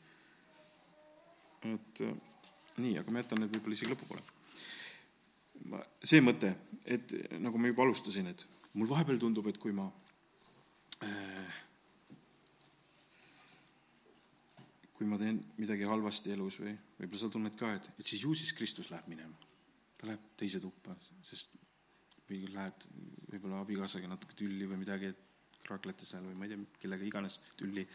et 1.68 2.02
äh, 2.06 2.12
nii, 2.78 2.98
aga 2.98 3.12
ma 3.12 3.22
jätan 3.22 3.42
need 3.42 3.54
võib-olla 3.54 3.76
isegi 3.76 3.92
lõpupoole. 3.92 4.22
see 6.04 6.20
mõte, 6.22 6.54
et 6.86 7.14
nagu 7.42 7.58
ma 7.58 7.70
juba 7.72 7.84
alustasin, 7.84 8.30
et 8.30 8.44
mul 8.74 8.88
vahepeal 8.90 9.18
tundub, 9.18 9.46
et 9.50 9.58
kui 9.58 9.72
ma 9.74 9.88
äh, 11.02 11.56
kui 14.98 15.06
ma 15.06 15.18
teen 15.18 15.38
midagi 15.62 15.86
halvasti 15.86 16.32
elus 16.34 16.58
või 16.58 16.74
võib-olla 16.98 17.20
sa 17.20 17.30
tunned 17.30 17.54
ka, 17.58 17.70
et, 17.78 17.84
et 18.02 18.06
siis 18.06 18.24
ju 18.24 18.34
siis 18.34 18.50
Kristus 18.58 18.90
läheb 18.90 19.06
minema. 19.10 19.36
ta 19.98 20.06
läheb 20.06 20.24
teise 20.38 20.60
tuppa, 20.62 20.94
sest 21.26 21.54
või 22.28 22.44
lähed 22.54 22.84
võib-olla 23.30 23.62
abikaasaga 23.62 24.10
natuke 24.10 24.34
tülli 24.38 24.66
või 24.68 24.80
midagi, 24.82 25.12
et 25.12 25.60
kraaklete 25.64 26.06
seal 26.06 26.26
või 26.26 26.36
ma 26.38 26.46
ei 26.46 26.52
tea, 26.52 26.66
kellega 26.82 27.06
iganes 27.06 27.38
tülli 27.58 27.86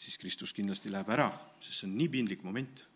siis 0.00 0.16
Kristus 0.20 0.54
kindlasti 0.56 0.92
läheb 0.92 1.08
ära, 1.12 1.28
sest 1.60 1.82
see 1.82 1.88
on 1.90 1.96
nii 1.98 2.08
piinlik 2.12 2.44
moment. 2.46 2.86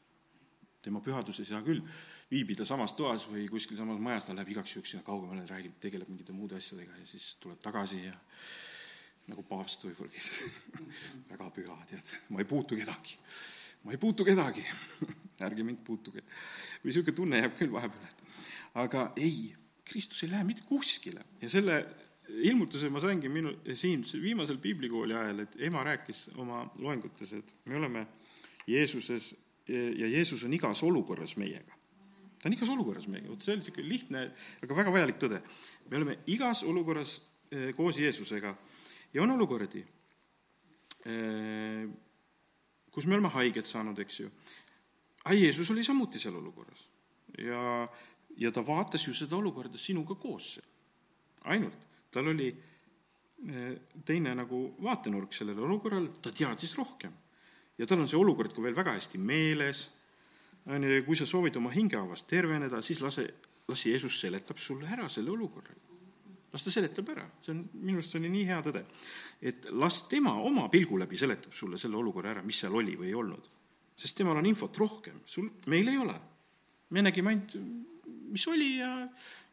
tema 0.85 1.01
pühadus 1.01 1.39
ei 1.41 1.49
saa 1.49 1.63
küll 1.65 1.81
viibida 2.29 2.65
samas 2.69 2.93
toas 2.93 3.23
või 3.25 3.47
kuskil 3.49 3.79
samas 3.79 4.01
majas, 4.05 4.27
ta 4.27 4.35
läheb 4.37 4.51
igaks 4.53 4.75
juhuks 4.75 4.91
sinna 4.93 5.05
kaugemale, 5.05 5.47
räägib, 5.49 5.79
tegeleb 5.81 6.11
mingite 6.13 6.35
muude 6.37 6.59
asjadega 6.59 6.99
ja 6.99 7.07
siis 7.09 7.35
tuleb 7.41 7.61
tagasi 7.65 8.03
ja 8.03 8.13
nagu 9.31 9.45
paavst 9.49 9.87
võib-olla, 9.89 10.13
kes 10.13 10.29
väga 11.33 11.49
püha, 11.57 11.79
tead, 11.89 12.15
ma 12.29 12.45
ei 12.45 12.49
puutu 12.49 12.77
kedagi. 12.77 13.17
ma 13.85 13.93
ei 13.93 14.01
puutu 14.01 14.25
kedagi 14.29 14.65
ärge 15.47 15.65
mind 15.65 15.81
puutuge. 15.85 16.25
või 16.83 16.93
niisugune 16.93 17.17
tunne 17.17 17.41
jääb 17.41 17.57
küll 17.59 17.73
vahepeal, 17.73 18.05
et 18.05 18.81
aga 18.85 19.07
ei, 19.17 19.55
Kristus 19.85 20.23
ei 20.25 20.33
lähe 20.33 20.45
mitte 20.45 20.69
kuskile 20.69 21.25
ja 21.41 21.49
selle 21.53 21.81
ilmutuse 22.29 22.89
ma 22.89 23.01
saingi 23.03 23.29
minu, 23.29 23.53
siin 23.77 24.05
viimasel 24.23 24.59
piiblikooli 24.63 25.15
ajal, 25.15 25.45
et 25.45 25.57
ema 25.69 25.83
rääkis 25.85 26.29
oma 26.41 26.65
loengutes, 26.81 27.33
et 27.37 27.55
me 27.69 27.77
oleme 27.77 28.07
Jeesuses 28.67 29.35
ja 29.69 30.09
Jeesus 30.09 30.45
on 30.45 30.55
igas 30.55 30.83
olukorras 30.83 31.37
meiega. 31.37 31.73
ta 32.39 32.49
on 32.49 32.53
igas 32.53 32.69
olukorras 32.69 33.07
meiega, 33.09 33.29
vot 33.29 33.41
see 33.41 33.55
on 33.55 33.61
niisugune 33.61 33.89
lihtne, 33.89 34.25
aga 34.63 34.77
väga 34.77 34.93
vajalik 34.93 35.21
tõde. 35.21 35.41
me 35.91 35.97
oleme 35.97 36.19
igas 36.27 36.63
olukorras 36.63 37.21
eh, 37.51 37.73
koos 37.77 37.99
Jeesusega 37.99 38.57
ja 39.15 39.23
on 39.23 39.31
olukordi, 39.31 39.85
eh, 41.07 41.89
kus 42.91 43.07
me 43.07 43.15
oleme 43.15 43.29
haiget 43.29 43.67
saanud, 43.67 43.99
eks 43.99 44.21
ju, 44.21 44.31
aga 45.25 45.35
Jeesus 45.35 45.71
oli 45.71 45.85
samuti 45.85 46.19
seal 46.19 46.37
olukorras 46.37 46.89
ja, 47.39 47.89
ja 48.37 48.53
ta 48.53 48.65
vaatas 48.67 49.07
ju 49.09 49.15
seda 49.15 49.37
olukorda 49.37 49.79
sinuga 49.79 50.15
koos 50.15 50.55
seal. 50.55 50.71
ainult, 51.45 51.81
tal 52.15 52.31
oli 52.31 52.49
eh, 52.51 53.75
teine 54.07 54.35
nagu 54.39 54.63
vaatenurk 54.83 55.35
sellele 55.35 55.65
olukorrale, 55.67 56.17
ta 56.23 56.33
teadis 56.33 56.77
rohkem. 56.79 57.13
ja 57.79 57.87
tal 57.91 58.05
on 58.05 58.09
see 58.09 58.21
olukord 58.21 58.55
ka 58.55 58.63
veel 58.63 58.77
väga 58.77 58.95
hästi 58.95 59.19
meeles, 59.19 59.87
on 60.71 60.85
ju, 60.87 60.93
ja 60.95 61.07
kui 61.07 61.19
sa 61.19 61.27
soovid 61.27 61.57
oma 61.59 61.73
hingehaavast 61.75 62.29
terveneda, 62.31 62.83
siis 62.83 63.03
lase, 63.03 63.27
las 63.69 63.87
Jeesus 63.87 64.21
seletab 64.21 64.61
sulle 64.63 64.87
ära 64.89 65.09
selle 65.09 65.35
olukorra. 65.35 65.75
las 66.53 66.63
ta 66.63 66.71
seletab 66.71 67.09
ära, 67.11 67.27
see 67.43 67.51
on, 67.51 67.65
minu 67.83 67.99
arust 67.99 68.15
oli 68.15 68.31
nii 68.31 68.45
hea 68.47 68.61
tõde. 68.63 68.85
et 69.43 69.67
las 69.73 70.05
tema 70.09 70.37
oma 70.39 70.69
pilgu 70.71 70.99
läbi 71.03 71.17
seletab 71.17 71.53
sulle 71.53 71.79
selle 71.79 71.97
olukorra 71.97 72.31
ära, 72.31 72.43
mis 72.43 72.63
seal 72.63 72.75
oli 72.75 72.97
või 72.97 73.11
ei 73.11 73.19
olnud. 73.19 73.51
sest 73.97 74.17
temal 74.17 74.39
on 74.39 74.47
infot 74.47 74.79
rohkem, 74.79 75.21
sul, 75.27 75.51
meil 75.67 75.89
ei 75.89 75.99
ole 75.99 76.21
me 76.95 77.03
nägime 77.03 77.33
ainult, 77.33 77.55
mis 78.35 78.45
oli 78.51 78.77
ja, 78.79 78.91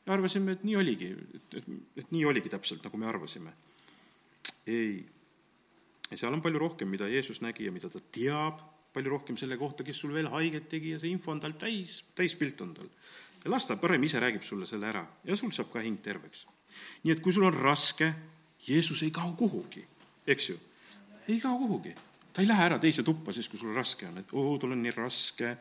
ja 0.06 0.14
arvasime, 0.14 0.56
et 0.58 0.64
nii 0.66 0.76
oligi, 0.80 1.12
et, 1.38 1.58
et, 1.62 1.72
et 2.02 2.14
nii 2.14 2.26
oligi 2.26 2.50
täpselt, 2.50 2.84
nagu 2.86 2.98
me 2.98 3.08
arvasime. 3.10 3.54
ei. 4.68 5.06
ja 6.12 6.18
seal 6.18 6.34
on 6.34 6.42
palju 6.42 6.60
rohkem, 6.60 6.90
mida 6.90 7.08
Jeesus 7.08 7.42
nägi 7.42 7.66
ja 7.66 7.72
mida 7.72 7.90
ta 7.90 8.02
teab, 8.12 8.62
palju 8.94 9.12
rohkem 9.14 9.38
selle 9.38 9.58
kohta, 9.58 9.84
kes 9.88 10.02
sul 10.04 10.14
veel 10.14 10.30
haiget 10.34 10.68
tegi 10.70 10.96
ja 10.96 11.00
see 11.00 11.12
info 11.14 11.32
on 11.32 11.40
tal 11.40 11.56
täis, 11.60 12.02
täispilt 12.16 12.62
on 12.62 12.74
tal. 12.76 12.90
ja 13.44 13.52
las 13.52 13.66
ta 13.66 13.78
parem 13.78 14.04
ise 14.04 14.20
räägib 14.20 14.44
sulle 14.44 14.68
selle 14.68 14.90
ära 14.90 15.06
ja 15.26 15.36
sul 15.36 15.54
saab 15.56 15.72
ka 15.72 15.84
hing 15.86 16.02
terveks. 16.04 16.46
nii 17.04 17.14
et 17.14 17.22
kui 17.22 17.34
sul 17.34 17.48
on 17.48 17.56
raske, 17.56 18.14
Jeesus 18.68 19.02
ei 19.04 19.12
kao 19.12 19.34
kuhugi, 19.38 19.86
eks 20.28 20.50
ju, 20.50 20.58
ei 21.28 21.40
kao 21.40 21.58
kuhugi. 21.58 21.96
ta 22.34 22.42
ei 22.42 22.48
lähe 22.48 22.66
ära 22.66 22.80
teise 22.80 23.04
tuppa 23.04 23.34
siis, 23.34 23.48
kui 23.48 23.60
sul 23.60 23.76
raske 23.76 24.08
on, 24.08 24.18
et 24.18 24.34
oo, 24.34 24.58
tul 24.58 24.74
on 24.74 24.84
nii 24.84 24.98
raske 24.98 25.58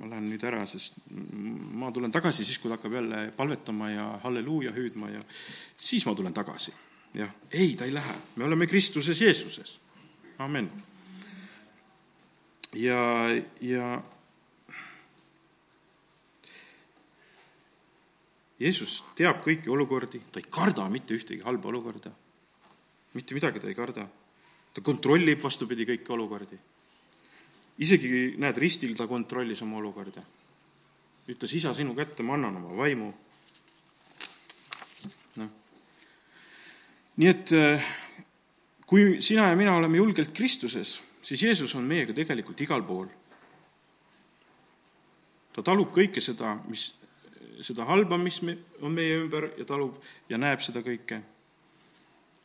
ma 0.00 0.08
lähen 0.10 0.26
nüüd 0.26 0.42
ära, 0.46 0.64
sest 0.66 0.96
ma 1.10 1.92
tulen 1.94 2.12
tagasi 2.14 2.46
siis, 2.46 2.58
kui 2.58 2.70
ta 2.70 2.78
hakkab 2.78 2.96
jälle 2.96 3.20
palvetama 3.36 3.90
ja 3.92 4.06
halleluuja 4.24 4.72
hüüdma 4.74 5.10
ja 5.12 5.22
siis 5.78 6.06
ma 6.06 6.14
tulen 6.18 6.34
tagasi. 6.34 6.74
jah, 7.14 7.30
ei, 7.50 7.76
ta 7.78 7.86
ei 7.86 7.94
lähe, 7.94 8.14
me 8.36 8.44
oleme 8.44 8.66
Kristuses 8.66 9.20
Jeesuses, 9.20 9.76
amen. 10.38 10.70
ja, 12.74 12.98
ja 13.60 14.02
Jeesus 18.58 19.02
teab 19.14 19.44
kõiki 19.46 19.70
olukordi, 19.70 20.24
ta 20.32 20.42
ei 20.42 20.50
karda 20.50 20.88
mitte 20.90 21.14
ühtegi 21.14 21.46
halba 21.46 21.70
olukorda, 21.70 22.10
mitte 23.14 23.38
midagi 23.38 23.62
ta 23.62 23.70
ei 23.70 23.78
karda, 23.78 24.08
ta 24.74 24.82
kontrollib 24.82 25.42
vastupidi 25.42 25.86
kõiki 25.86 26.18
olukordi 26.18 26.58
isegi 27.78 28.34
näed, 28.38 28.58
ristil 28.60 28.94
ta 28.96 29.06
kontrollis 29.10 29.62
oma 29.62 29.78
olukorda. 29.80 30.22
ütles, 31.28 31.54
isa, 31.56 31.72
sinu 31.74 31.94
kätte 31.96 32.22
ma 32.22 32.34
annan 32.34 32.56
oma 32.56 32.76
vaimu. 32.76 33.12
noh. 35.36 35.50
nii 37.16 37.28
et 37.28 37.52
äh, 37.52 37.86
kui 38.86 39.20
sina 39.22 39.48
ja 39.48 39.56
mina 39.56 39.76
oleme 39.76 39.96
julgelt 39.96 40.34
Kristuses, 40.36 41.00
siis 41.22 41.42
Jeesus 41.42 41.74
on 41.74 41.84
meiega 41.84 42.12
tegelikult 42.12 42.60
igal 42.60 42.82
pool. 42.82 43.08
ta 45.52 45.62
talub 45.62 45.90
kõike 45.94 46.20
seda, 46.20 46.56
mis, 46.68 46.92
seda 47.62 47.84
halba, 47.84 48.18
mis 48.18 48.40
me, 48.42 48.58
on 48.82 48.92
meie 48.92 49.18
ümber 49.18 49.50
ja 49.58 49.64
talub 49.64 49.98
ja 50.28 50.38
näeb 50.38 50.62
seda 50.62 50.82
kõike. 50.82 51.22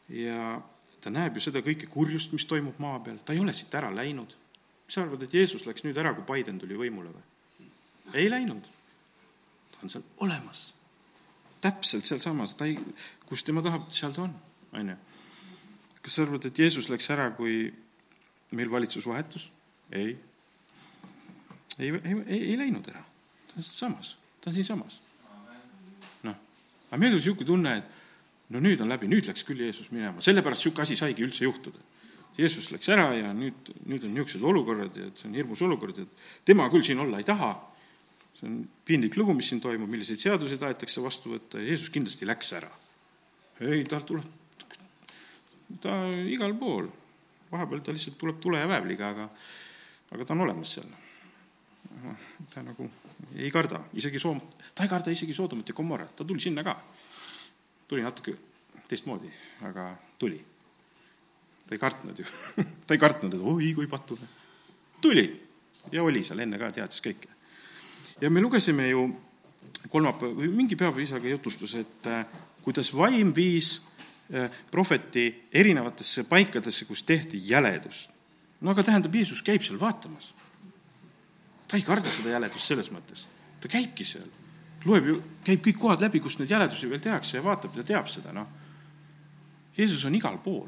ja 0.09 0.61
ta 1.01 1.09
näeb 1.09 1.37
ju 1.37 1.41
seda 1.41 1.61
kõike 1.61 1.87
kurjust, 1.87 2.33
mis 2.33 2.45
toimub 2.45 2.79
maa 2.79 2.99
peal, 2.99 3.21
ta 3.21 3.33
ei 3.33 3.39
ole 3.39 3.53
siit 3.53 3.75
ära 3.75 3.93
läinud 3.93 4.33
mis 4.89 4.95
sa 4.97 5.03
arvad, 5.05 5.21
et 5.21 5.33
Jeesus 5.37 5.67
läks 5.69 5.83
nüüd 5.85 5.97
ära, 6.01 6.15
kui 6.17 6.25
Biden 6.25 6.57
tuli 6.57 6.73
võimule 6.73 7.11
või? 7.13 7.67
ei 8.17 8.25
läinud. 8.25 8.65
ta 9.69 9.83
on 9.85 9.91
seal 9.93 10.05
olemas. 10.25 10.73
täpselt 11.61 12.07
sealsamas, 12.09 12.55
ta 12.57 12.65
ei, 12.65 12.79
kus 13.29 13.45
tema 13.45 13.61
tahab, 13.61 13.85
seal 13.93 14.15
ta 14.15 14.23
on, 14.23 14.33
on 14.73 14.89
ju. 14.89 14.95
kas 16.01 16.15
sa 16.17 16.25
arvad, 16.25 16.47
et 16.49 16.57
Jeesus 16.57 16.89
läks 16.89 17.09
ära, 17.13 17.29
kui 17.37 17.67
meil 18.57 18.71
valitsus 18.71 19.05
vahetus? 19.05 19.51
ei. 19.91 20.17
ei, 21.77 21.93
ei, 21.93 22.17
ei, 22.25 22.41
ei 22.49 22.57
läinud 22.57 22.89
ära. 22.89 23.05
ta 23.51 23.61
on 23.61 23.69
samas, 23.69 24.15
ta 24.41 24.49
on 24.49 24.57
siinsamas. 24.57 24.97
noh, 26.25 26.41
aga 26.89 26.97
meil 26.97 27.13
oli 27.13 27.21
niisugune 27.21 27.51
tunne, 27.51 27.77
et 27.77 28.57
no 28.57 28.65
nüüd 28.65 28.81
on 28.81 28.89
läbi, 28.89 29.05
nüüd 29.05 29.29
läks 29.29 29.45
küll 29.45 29.61
Jeesus 29.67 29.93
minema, 29.93 30.17
sellepärast 30.17 30.65
niisugune 30.65 30.89
asi 30.89 30.97
saigi 30.97 31.29
üldse 31.29 31.45
juhtuda 31.45 31.85
Jeesus 32.39 32.69
läks 32.71 32.89
ära 32.93 33.09
ja 33.15 33.31
nüüd, 33.35 33.71
nüüd 33.89 34.05
on 34.07 34.13
niisugused 34.15 34.45
olukorrad 34.51 34.95
ja 34.97 35.09
see 35.17 35.27
on 35.29 35.37
hirmus 35.37 35.63
olukord, 35.65 35.97
et 35.99 36.27
tema 36.47 36.69
küll 36.71 36.85
siin 36.87 37.01
olla 37.03 37.19
ei 37.19 37.27
taha, 37.27 37.51
see 38.39 38.47
on 38.47 38.59
piinlik 38.87 39.17
lugu, 39.19 39.35
mis 39.37 39.49
siin 39.51 39.61
toimub, 39.63 39.89
milliseid 39.91 40.21
seadusi 40.21 40.59
tahetakse 40.61 41.03
vastu 41.03 41.33
võtta 41.35 41.61
ja 41.61 41.71
Jeesus 41.71 41.91
kindlasti 41.93 42.27
läks 42.29 42.53
ära. 42.59 42.71
ei, 43.59 43.83
tal 43.89 44.05
tuleb, 44.07 44.27
ta 45.83 45.97
igal 46.31 46.55
pool, 46.59 46.87
vahepeal 47.51 47.83
ta 47.83 47.95
lihtsalt 47.95 48.17
tuleb 48.21 48.39
tule 48.41 48.61
ja 48.61 48.69
väävliga, 48.71 49.11
aga 49.13 49.29
aga 50.11 50.25
ta 50.25 50.33
on 50.33 50.45
olemas 50.47 50.73
seal. 50.77 50.89
ta 52.53 52.63
nagu 52.63 52.89
ei 53.35 53.51
karda, 53.51 53.81
isegi 53.93 54.19
Soom-, 54.21 54.41
ta 54.75 54.85
ei 54.85 54.89
karda 54.89 55.11
isegi 55.11 55.33
Soodomat 55.33 55.69
ja 55.69 55.75
Gomorrat, 55.75 56.15
ta 56.15 56.23
tuli 56.23 56.39
sinna 56.39 56.63
ka. 56.63 56.77
tuli 57.87 58.05
natuke 58.05 58.35
teistmoodi, 58.87 59.29
aga 59.65 59.91
tuli 60.19 60.39
ta 61.69 61.77
ei 61.77 61.81
kartnud 61.81 62.17
ju 62.19 62.25
ta 62.87 62.97
ei 62.97 63.01
kartnud, 63.01 63.37
et 63.37 63.41
oi 63.45 63.73
kui 63.77 63.87
patune. 63.87 64.27
tuli 65.01 65.29
ja 65.91 66.03
oli 66.03 66.23
seal 66.25 66.41
enne 66.41 66.57
ka, 66.57 66.71
teadis 66.73 67.01
kõike. 67.05 67.29
ja 68.21 68.29
me 68.29 68.41
lugesime 68.41 68.89
ju 68.89 69.05
kolmapäev, 69.89 70.33
või 70.35 70.49
mingi 70.53 70.75
pühapäeva 70.75 71.05
isaga 71.05 71.29
jutustus, 71.29 71.75
et 71.79 72.09
äh, 72.09 72.25
kuidas 72.65 72.89
vaim 72.95 73.31
viis 73.35 73.75
äh, 74.33 74.49
prohveti 74.71 75.27
erinevatesse 75.53 76.25
paikadesse, 76.29 76.85
kus 76.89 77.03
tehti 77.03 77.41
jäledust. 77.45 78.09
no 78.61 78.73
aga 78.73 78.83
tähendab, 78.83 79.15
Jeesus 79.15 79.45
käib 79.45 79.63
seal 79.63 79.79
vaatamas. 79.79 80.33
ta 81.67 81.77
ei 81.77 81.85
karda 81.85 82.11
seda 82.11 82.33
jäledust 82.33 82.65
selles 82.65 82.89
mõttes, 82.91 83.27
ta 83.61 83.69
käibki 83.69 84.05
seal, 84.05 84.27
loeb 84.85 85.13
ju, 85.13 85.21
käib 85.45 85.61
kõik 85.61 85.77
kohad 85.77 86.01
läbi, 86.01 86.19
kus 86.19 86.39
neid 86.39 86.49
jäledusi 86.49 86.89
veel 86.89 87.01
tehakse 87.03 87.37
ja 87.37 87.45
vaatab 87.45 87.77
ja 87.77 87.83
teab 87.83 88.09
seda, 88.09 88.33
noh. 88.33 88.57
Jeesus 89.77 90.03
on 90.05 90.15
igal 90.17 90.41
pool 90.43 90.67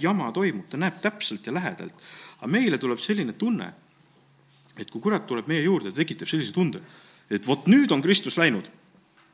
jama 0.00 0.30
toimub, 0.32 0.68
ta 0.70 0.78
näeb 0.80 1.00
täpselt 1.02 1.46
ja 1.46 1.54
lähedalt. 1.54 1.94
aga 2.38 2.50
meile 2.50 2.78
tuleb 2.78 2.98
selline 2.98 3.32
tunne, 3.32 3.72
et 4.76 4.90
kui 4.90 5.00
kurat 5.00 5.26
tuleb 5.26 5.48
meie 5.48 5.62
juurde, 5.62 5.90
ta 5.90 6.02
tekitab 6.02 6.28
sellise 6.28 6.52
tunde, 6.52 6.80
et 7.30 7.46
vot 7.46 7.66
nüüd 7.66 7.92
on 7.92 8.02
Kristus 8.02 8.36
läinud. 8.36 8.64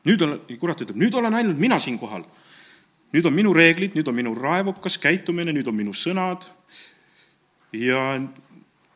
nüüd 0.05 0.21
on, 0.21 0.39
kurat 0.59 0.81
ütleb, 0.81 0.97
nüüd 0.97 1.13
olen 1.13 1.33
ainult 1.33 1.57
mina 1.57 1.79
siin 1.79 1.99
kohal. 1.99 2.23
nüüd 3.13 3.25
on 3.25 3.33
minu 3.33 3.53
reeglid, 3.53 3.95
nüüd 3.95 4.07
on 4.07 4.15
minu 4.15 4.35
raevukas 4.35 4.97
käitumine, 4.97 5.51
nüüd 5.51 5.67
on 5.67 5.75
minu 5.75 5.93
sõnad 5.93 6.45
ja, 7.73 8.21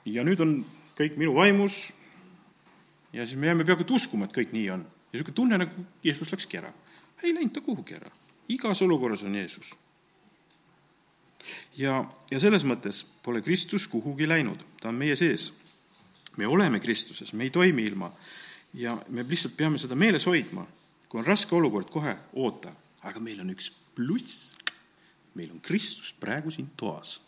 ja 0.06 0.24
nüüd 0.24 0.40
on 0.40 0.66
kõik 0.96 1.18
minu 1.18 1.36
vaimus 1.36 1.92
ja 3.14 3.26
siis 3.26 3.40
me 3.40 3.48
jääme 3.48 3.64
peaaegu 3.64 3.84
et 3.84 3.92
uskuma, 3.92 4.26
et 4.26 4.36
kõik 4.36 4.52
nii 4.56 4.70
on. 4.70 4.86
ja 4.86 5.18
niisugune 5.18 5.36
tunne, 5.36 5.58
nagu 5.58 5.86
Jeesus 6.04 6.32
läkski 6.32 6.58
ära. 6.58 6.74
ei 7.24 7.34
läinud 7.34 7.54
ta 7.54 7.62
kuhugi 7.62 7.96
ära. 7.96 8.12
igas 8.48 8.82
olukorras 8.82 9.24
on 9.24 9.36
Jeesus 9.36 9.76
ja, 11.78 12.00
ja 12.32 12.40
selles 12.40 12.66
mõttes 12.68 13.04
pole 13.24 13.42
Kristus 13.46 13.88
kuhugi 13.92 14.28
läinud, 14.28 14.62
ta 14.82 14.90
on 14.90 15.00
meie 15.00 15.16
sees. 15.16 15.54
me 16.38 16.48
oleme 16.48 16.80
Kristuses, 16.80 17.34
me 17.34 17.44
ei 17.44 17.50
toimi 17.50 17.84
ilma 17.84 18.12
ja 18.74 18.98
me 19.10 19.24
lihtsalt 19.28 19.56
peame 19.58 19.80
seda 19.80 19.96
meeles 19.96 20.26
hoidma. 20.26 20.68
kui 21.10 21.20
on 21.20 21.26
raske 21.26 21.56
olukord, 21.56 21.90
kohe 21.90 22.18
oota, 22.34 22.74
aga 23.04 23.20
meil 23.20 23.40
on 23.40 23.54
üks 23.54 23.70
pluss, 23.96 24.56
meil 25.36 25.52
on 25.52 25.62
Kristus 25.62 26.14
praegu 26.20 26.52
siin 26.52 26.70
toas. 26.78 27.22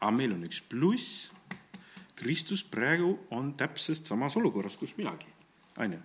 aga 0.00 0.10
meil 0.10 0.32
on 0.32 0.44
üks 0.44 0.62
pluss, 0.68 1.30
Kristus 2.18 2.64
praegu 2.64 3.18
on 3.30 3.52
täpselt 3.54 4.06
samas 4.06 4.36
olukorras, 4.36 4.76
kus 4.76 4.96
minagi, 4.96 5.26
on 5.76 5.92
ju. 5.92 6.00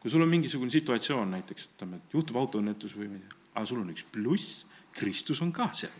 kui 0.00 0.10
sul 0.10 0.22
on 0.22 0.28
mingisugune 0.28 0.70
situatsioon 0.70 1.30
näiteks, 1.30 1.68
ütleme, 1.74 1.96
et 1.96 2.14
juhtub 2.16 2.36
autoõnnetus 2.36 2.96
või 2.96 3.08
ma 3.08 3.18
ei 3.18 3.24
tea, 3.24 3.36
aga 3.54 3.66
sul 3.66 3.80
on 3.80 3.92
üks 3.92 4.06
pluss 4.12 4.64
Kristus 4.94 5.42
on 5.42 5.52
ka 5.52 5.70
seal. 5.74 5.92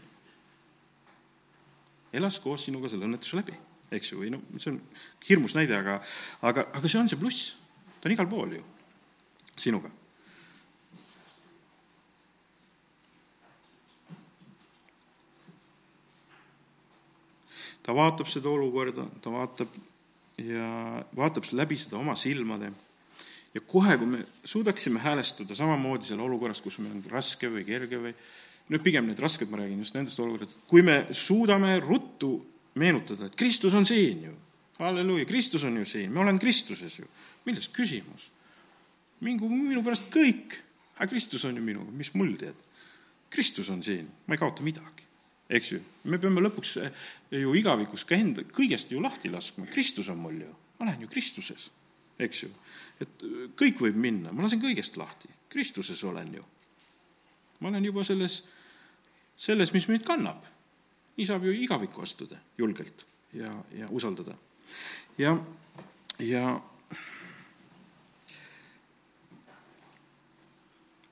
elas 2.14 2.38
koos 2.38 2.62
sinuga 2.62 2.86
selle 2.86 3.08
õnnetuse 3.08 3.34
läbi, 3.34 3.56
eks 3.90 4.12
ju, 4.12 4.20
või 4.20 4.28
noh, 4.30 4.42
see 4.62 4.70
on 4.70 4.76
hirmus 5.26 5.56
näide, 5.56 5.74
aga, 5.74 5.96
aga, 6.46 6.68
aga 6.78 6.90
see 6.90 7.00
on 7.00 7.10
see 7.10 7.18
pluss. 7.18 7.56
ta 7.98 8.06
on 8.06 8.14
igal 8.14 8.30
pool 8.30 8.54
ju, 8.54 8.62
sinuga. 9.58 9.90
ta 17.84 17.92
vaatab 17.92 18.30
seda 18.32 18.48
olukorda, 18.48 19.04
ta 19.20 19.28
vaatab 19.28 19.74
ja 20.40 21.02
vaatab 21.18 21.50
läbi 21.52 21.76
seda 21.76 21.98
oma 21.98 22.14
silmade 22.16 22.70
ja 23.54 23.60
kohe, 23.60 23.96
kui 23.98 24.06
me 24.06 24.22
suudaksime 24.44 25.02
häälestuda 25.02 25.54
samamoodi 25.54 26.08
seal 26.08 26.22
olukorras, 26.24 26.62
kus 26.64 26.78
meil 26.82 26.96
on 26.96 27.04
raske 27.10 27.50
või 27.50 27.66
kerge 27.66 28.00
või 28.00 28.14
nüüd 28.72 28.84
pigem 28.84 29.08
need 29.08 29.20
rasked, 29.20 29.50
ma 29.50 29.60
räägin 29.60 29.82
just 29.82 29.96
nendest 29.96 30.20
olukordadest, 30.22 30.62
kui 30.70 30.82
me 30.84 31.04
suudame 31.12 31.76
ruttu 31.82 32.38
meenutada, 32.80 33.28
et 33.28 33.36
Kristus 33.38 33.74
on 33.76 33.86
siin 33.86 34.24
ju, 34.28 34.34
halleluuja, 34.78 35.26
Kristus 35.28 35.64
on 35.68 35.76
ju 35.82 35.88
siin, 35.88 36.12
ma 36.12 36.24
olen 36.24 36.38
Kristuses 36.42 36.98
ju. 36.98 37.08
milles 37.44 37.68
küsimus? 37.68 38.30
mingu 39.24 39.48
minu 39.48 39.82
pärast 39.84 40.08
kõik, 40.12 40.58
aga 40.96 41.08
Kristus 41.08 41.44
on 41.48 41.56
ju 41.56 41.62
minuga, 41.64 41.92
mis 41.96 42.10
mul 42.16 42.34
tead? 42.40 42.58
Kristus 43.32 43.70
on 43.72 43.82
siin, 43.82 44.08
ma 44.26 44.36
ei 44.36 44.40
kaota 44.40 44.64
midagi, 44.64 45.06
eks 45.48 45.72
ju. 45.72 45.80
me 46.10 46.18
peame 46.20 46.42
lõpuks 46.44 46.76
eh, 46.82 47.06
ju 47.40 47.54
igavikus 47.56 48.04
ka 48.08 48.16
enda 48.16 48.44
kõigest 48.48 48.92
ju 48.92 49.02
lahti 49.04 49.32
laskma, 49.32 49.68
Kristus 49.72 50.08
on 50.12 50.20
mul 50.24 50.40
ju, 50.40 50.50
ma 50.78 50.88
olen 50.88 51.04
ju 51.04 51.12
Kristuses, 51.12 51.68
eks 52.18 52.44
ju. 52.46 52.50
et 53.04 53.24
kõik 53.60 53.84
võib 53.86 53.96
minna, 54.00 54.32
ma 54.32 54.46
lasen 54.46 54.62
kõigest 54.62 54.96
lahti, 55.00 55.28
Kristuses 55.52 56.00
olen 56.04 56.32
ju. 56.40 56.44
Ma 57.60 57.68
olen 57.68 57.84
juba 57.84 58.04
selles, 58.04 58.42
selles, 59.36 59.72
mis 59.72 59.88
mind 59.88 60.04
kannab. 60.06 60.44
nii 61.16 61.26
saab 61.26 61.44
ju 61.46 61.52
igavikku 61.52 62.02
astuda 62.02 62.36
julgelt 62.58 63.06
ja, 63.32 63.52
ja 63.72 63.86
usaldada. 63.90 64.34
ja, 65.18 65.36
ja 66.18 66.60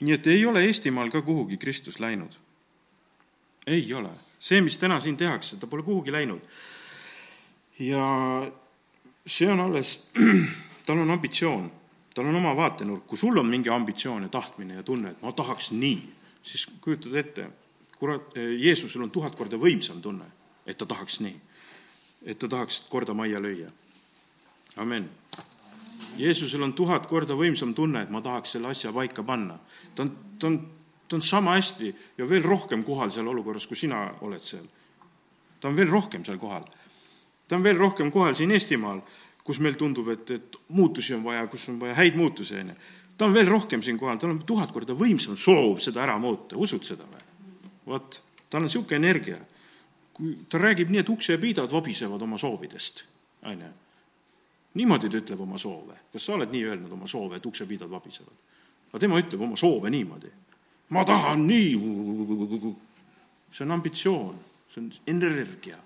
nii 0.03 0.14
et 0.14 0.26
ei 0.26 0.47
ole 0.47 0.64
Eestimaal 0.66 1.11
ka 1.11 1.22
kuhugi 1.22 1.57
Kristus 1.57 2.01
läinud. 2.01 2.32
ei 3.66 3.95
ole. 3.95 4.11
see, 4.38 4.61
mis 4.61 4.76
täna 4.76 5.01
siin 5.01 5.16
tehakse, 5.16 5.57
ta 5.57 5.66
pole 5.66 5.82
kuhugi 5.82 6.12
läinud. 6.12 6.40
ja 7.78 8.07
see 9.26 9.49
on 9.49 9.61
alles, 9.61 10.11
tal 10.86 10.99
on 10.99 11.11
ambitsioon, 11.11 11.70
tal 12.14 12.26
on 12.26 12.36
oma 12.36 12.57
vaatenurk, 12.57 13.07
kui 13.07 13.18
sul 13.18 13.38
on 13.38 13.47
mingi 13.47 13.70
ambitsioon 13.70 14.22
ja 14.22 14.28
tahtmine 14.28 14.74
ja 14.74 14.82
tunne, 14.82 15.11
et 15.11 15.22
ma 15.22 15.32
tahaks 15.32 15.70
nii, 15.70 16.09
siis 16.43 16.66
kujutad 16.80 17.14
ette, 17.14 17.49
kurat, 17.99 18.34
Jeesusel 18.36 19.03
on 19.03 19.11
tuhat 19.11 19.34
korda 19.38 19.57
võimsam 19.57 20.03
tunne, 20.03 20.26
et 20.66 20.78
ta 20.78 20.86
tahaks 20.86 21.20
nii. 21.20 21.40
et 22.26 22.38
ta 22.38 22.49
tahaks 22.49 22.84
korda 22.88 23.14
majja 23.14 23.40
lüüa. 23.40 23.70
amen 24.76 25.09
Jeesusel 26.16 26.62
on 26.62 26.74
tuhat 26.76 27.07
korda 27.09 27.36
võimsam 27.38 27.72
tunne, 27.74 28.03
et 28.03 28.11
ma 28.12 28.20
tahaks 28.20 28.57
selle 28.57 28.68
asja 28.72 28.93
paika 28.93 29.22
panna. 29.22 29.59
ta 29.95 30.05
on, 30.05 30.12
ta 30.38 30.47
on, 30.47 30.59
ta 31.09 31.16
on 31.16 31.22
sama 31.22 31.57
hästi 31.57 31.95
ja 32.18 32.28
veel 32.28 32.45
rohkem 32.45 32.84
kohal 32.84 33.11
seal 33.11 33.28
olukorras, 33.28 33.66
kui 33.66 33.76
sina 33.76 34.11
oled 34.20 34.43
seal. 34.43 34.66
ta 35.61 35.68
on 35.68 35.76
veel 35.76 35.88
rohkem 35.88 36.24
seal 36.24 36.38
kohal. 36.38 36.64
ta 37.49 37.57
on 37.57 37.62
veel 37.62 37.76
rohkem 37.76 38.12
kohal 38.12 38.34
siin 38.34 38.51
Eestimaal, 38.51 39.01
kus 39.45 39.59
meil 39.59 39.74
tundub, 39.74 40.09
et, 40.09 40.30
et 40.30 40.57
muutusi 40.68 41.14
on 41.14 41.24
vaja, 41.24 41.47
kus 41.47 41.68
on 41.68 41.80
vaja 41.80 41.95
häid 41.95 42.16
muutusi, 42.16 42.61
on 42.61 42.74
ju. 42.74 42.76
Ta 43.19 43.27
on 43.29 43.35
veel 43.35 43.49
rohkem 43.49 43.83
siin 43.83 43.99
kohal, 43.99 44.19
tal 44.19 44.35
on 44.35 44.43
tuhat 44.47 44.73
korda 44.73 44.97
võimsam 44.99 45.37
soov 45.37 45.79
seda 45.85 46.03
ära 46.05 46.19
muuta, 46.19 46.57
usud 46.57 46.85
seda 46.87 47.07
või? 47.07 47.23
vot, 47.87 48.19
tal 48.51 48.63
on 48.63 48.69
niisugune 48.69 49.01
energia. 49.01 49.39
kui 50.13 50.37
ta 50.49 50.59
räägib 50.59 50.91
nii, 50.93 51.01
et 51.01 51.09
uksepiidad 51.09 51.73
vabisevad 51.73 52.23
oma 52.23 52.39
soovidest, 52.39 53.05
on 53.49 53.61
ju 53.61 53.71
niimoodi 54.75 55.11
ta 55.11 55.21
ütleb 55.21 55.41
oma 55.41 55.59
soove. 55.59 55.97
kas 56.13 56.27
sa 56.27 56.35
oled 56.37 56.53
nii 56.53 56.65
öelnud 56.65 56.93
oma 56.93 57.07
soove, 57.07 57.37
et 57.37 57.47
uksepiidad 57.47 57.91
vabisevad? 57.91 58.37
aga 58.91 59.01
tema 59.01 59.21
ütleb 59.21 59.41
oma 59.41 59.57
soove 59.57 59.91
niimoodi. 59.91 60.31
ma 60.91 61.05
tahan 61.05 61.47
nii. 61.47 61.73
see 63.53 63.65
on 63.65 63.71
ambitsioon, 63.71 64.37
see 64.73 64.81
on 64.81 64.93
energia, 65.07 65.79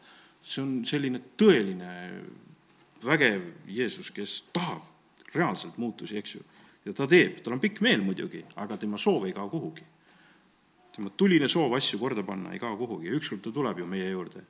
see 0.43 0.63
on 0.63 0.85
selline 0.85 1.21
tõeline 1.39 1.93
vägev 3.05 3.43
Jeesus, 3.67 4.11
kes 4.11 4.45
tahab 4.53 4.83
reaalselt 5.35 5.79
muutusi, 5.79 6.17
eks 6.19 6.35
ju. 6.35 6.45
Ja 6.87 6.95
ta 6.95 7.07
teeb, 7.11 7.43
tal 7.43 7.57
on 7.57 7.61
pikk 7.61 7.83
meel 7.85 8.03
muidugi, 8.07 8.45
aga 8.63 8.79
tema 8.81 8.99
soov 8.99 9.27
ei 9.27 9.35
kao 9.37 9.51
kuhugi. 9.51 9.85
tema 10.97 11.11
tuline 11.11 11.49
soov 11.49 11.75
asju 11.77 11.99
korda 11.99 12.23
panna 12.23 12.53
ei 12.53 12.59
kao 12.59 12.77
kuhugi 12.77 13.11
ja 13.11 13.19
ükskord 13.19 13.43
ta 13.43 13.53
tuleb 13.53 13.79
ju 13.79 13.87
meie 13.87 14.11
juurde, 14.11 14.45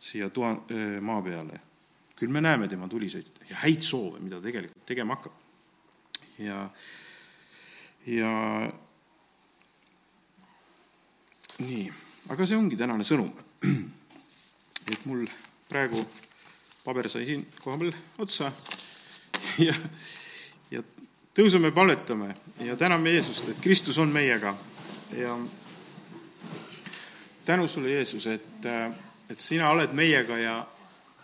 siia 0.00 0.30
toa, 0.30 0.56
maa 1.00 1.22
peale 1.22 1.60
küll 2.16 2.32
me 2.32 2.40
näeme 2.40 2.68
tema 2.70 2.88
tuliseid 2.88 3.26
ja 3.50 3.58
häid 3.64 3.82
soove, 3.82 4.20
mida 4.22 4.40
tegelikult 4.42 4.86
tegema 4.86 5.16
hakkab. 5.16 5.32
ja, 6.38 6.68
ja 8.06 8.30
nii, 11.58 11.88
aga 12.34 12.46
see 12.46 12.58
ongi 12.58 12.78
tänane 12.78 13.06
sõnum. 13.06 13.32
et 14.92 15.06
mul 15.08 15.26
praegu 15.68 16.04
paber 16.84 17.08
sai 17.10 17.26
siin 17.26 17.46
koha 17.62 17.78
peal 17.80 17.94
otsa 18.20 18.52
ja, 19.66 19.74
ja 20.70 20.82
tõuseme, 21.34 21.70
palvetame 21.74 22.34
ja 22.60 22.76
täname 22.76 23.10
Jeesust, 23.10 23.48
et 23.48 23.60
Kristus 23.60 23.98
on 23.98 24.08
meiega 24.08 24.54
ja 25.16 25.38
tänu 27.44 27.68
sulle, 27.68 27.90
Jeesus, 27.90 28.26
et, 28.26 28.66
et 29.30 29.38
sina 29.38 29.70
oled 29.70 29.92
meiega 29.92 30.38
ja 30.38 30.66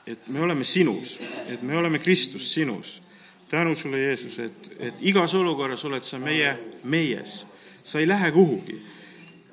et 0.06 0.28
me 0.28 0.40
oleme 0.40 0.64
sinus, 0.64 1.18
et 1.48 1.62
me 1.62 1.76
oleme 1.76 1.98
Kristus 1.98 2.54
sinus. 2.54 3.02
tänu 3.48 3.74
sulle, 3.74 3.98
Jeesus, 3.98 4.38
et, 4.38 4.70
et 4.78 4.94
igas 5.00 5.34
olukorras 5.34 5.84
oled 5.84 6.02
sa 6.02 6.18
meie, 6.18 6.58
meies. 6.84 7.46
sa 7.84 7.98
ei 7.98 8.08
lähe 8.08 8.32
kuhugi. 8.32 8.82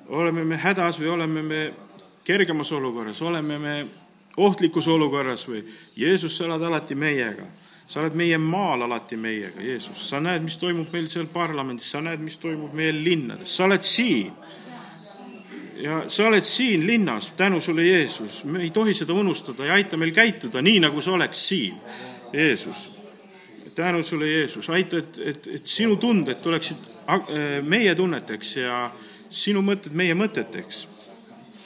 oleme 0.08 0.44
me 0.44 0.56
hädas 0.56 1.00
või 1.00 1.08
oleme 1.08 1.42
me 1.42 1.74
kergemas 2.24 2.72
olukorras, 2.72 3.22
oleme 3.22 3.58
me 3.58 3.86
ohtlikus 4.36 4.88
olukorras 4.88 5.48
või 5.48 5.64
Jeesus, 5.96 6.36
sa 6.36 6.44
oled 6.44 6.62
alati 6.62 6.94
meiega. 6.94 7.46
Sa 7.88 8.02
oled 8.02 8.16
meie 8.20 8.36
maal 8.38 8.84
alati 8.84 9.16
meiega, 9.16 9.62
Jeesus. 9.64 10.08
sa 10.10 10.20
näed, 10.20 10.42
mis 10.44 10.58
toimub 10.60 10.92
meil 10.92 11.08
seal 11.08 11.26
parlamendis, 11.32 11.90
sa 11.90 12.02
näed, 12.04 12.20
mis 12.20 12.36
toimub 12.36 12.74
meie 12.76 12.92
linnades, 12.92 13.54
sa 13.56 13.64
oled 13.64 13.86
siin 13.86 14.32
ja 15.78 16.02
sa 16.10 16.26
oled 16.26 16.44
siin 16.44 16.86
linnas, 16.86 17.32
tänu 17.36 17.60
sulle, 17.60 17.86
Jeesus, 17.86 18.44
me 18.44 18.62
ei 18.62 18.70
tohi 18.70 18.94
seda 18.94 19.12
unustada 19.12 19.66
ja 19.66 19.78
aita 19.78 19.96
meil 19.96 20.12
käituda 20.12 20.62
nii, 20.62 20.80
nagu 20.82 21.00
sa 21.00 21.12
oleks 21.12 21.48
siin, 21.48 21.78
Jeesus. 22.32 22.90
tänu 23.74 24.02
sulle, 24.02 24.26
Jeesus, 24.26 24.70
aita, 24.70 24.98
et, 24.98 25.18
et, 25.24 25.46
et 25.54 25.66
sinu 25.66 25.96
tunded 25.96 26.42
tuleksid 26.42 26.76
meie 27.62 27.94
tunneteks 27.94 28.56
ja 28.56 28.90
sinu 29.30 29.62
mõtted 29.62 29.94
meie 29.94 30.14
mõteteks. 30.14 30.86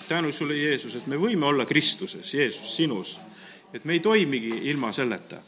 tänu 0.09 0.33
sulle, 0.33 0.57
Jeesus, 0.57 0.95
et 0.95 1.07
me 1.07 1.17
võime 1.17 1.47
olla 1.47 1.67
Kristuses, 1.67 2.35
Jeesus, 2.35 2.77
sinus, 2.77 3.19
et 3.73 3.85
me 3.85 3.93
ei 3.93 4.01
toimigi 4.01 4.69
ilma 4.71 4.93
selleta. 4.93 5.41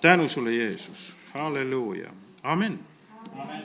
Tänu 0.00 0.28
sulle, 0.28 0.52
Jeesus, 0.52 1.14
halleluuja, 1.34 2.10
amen, 2.42 2.78
amen.. 3.38 3.62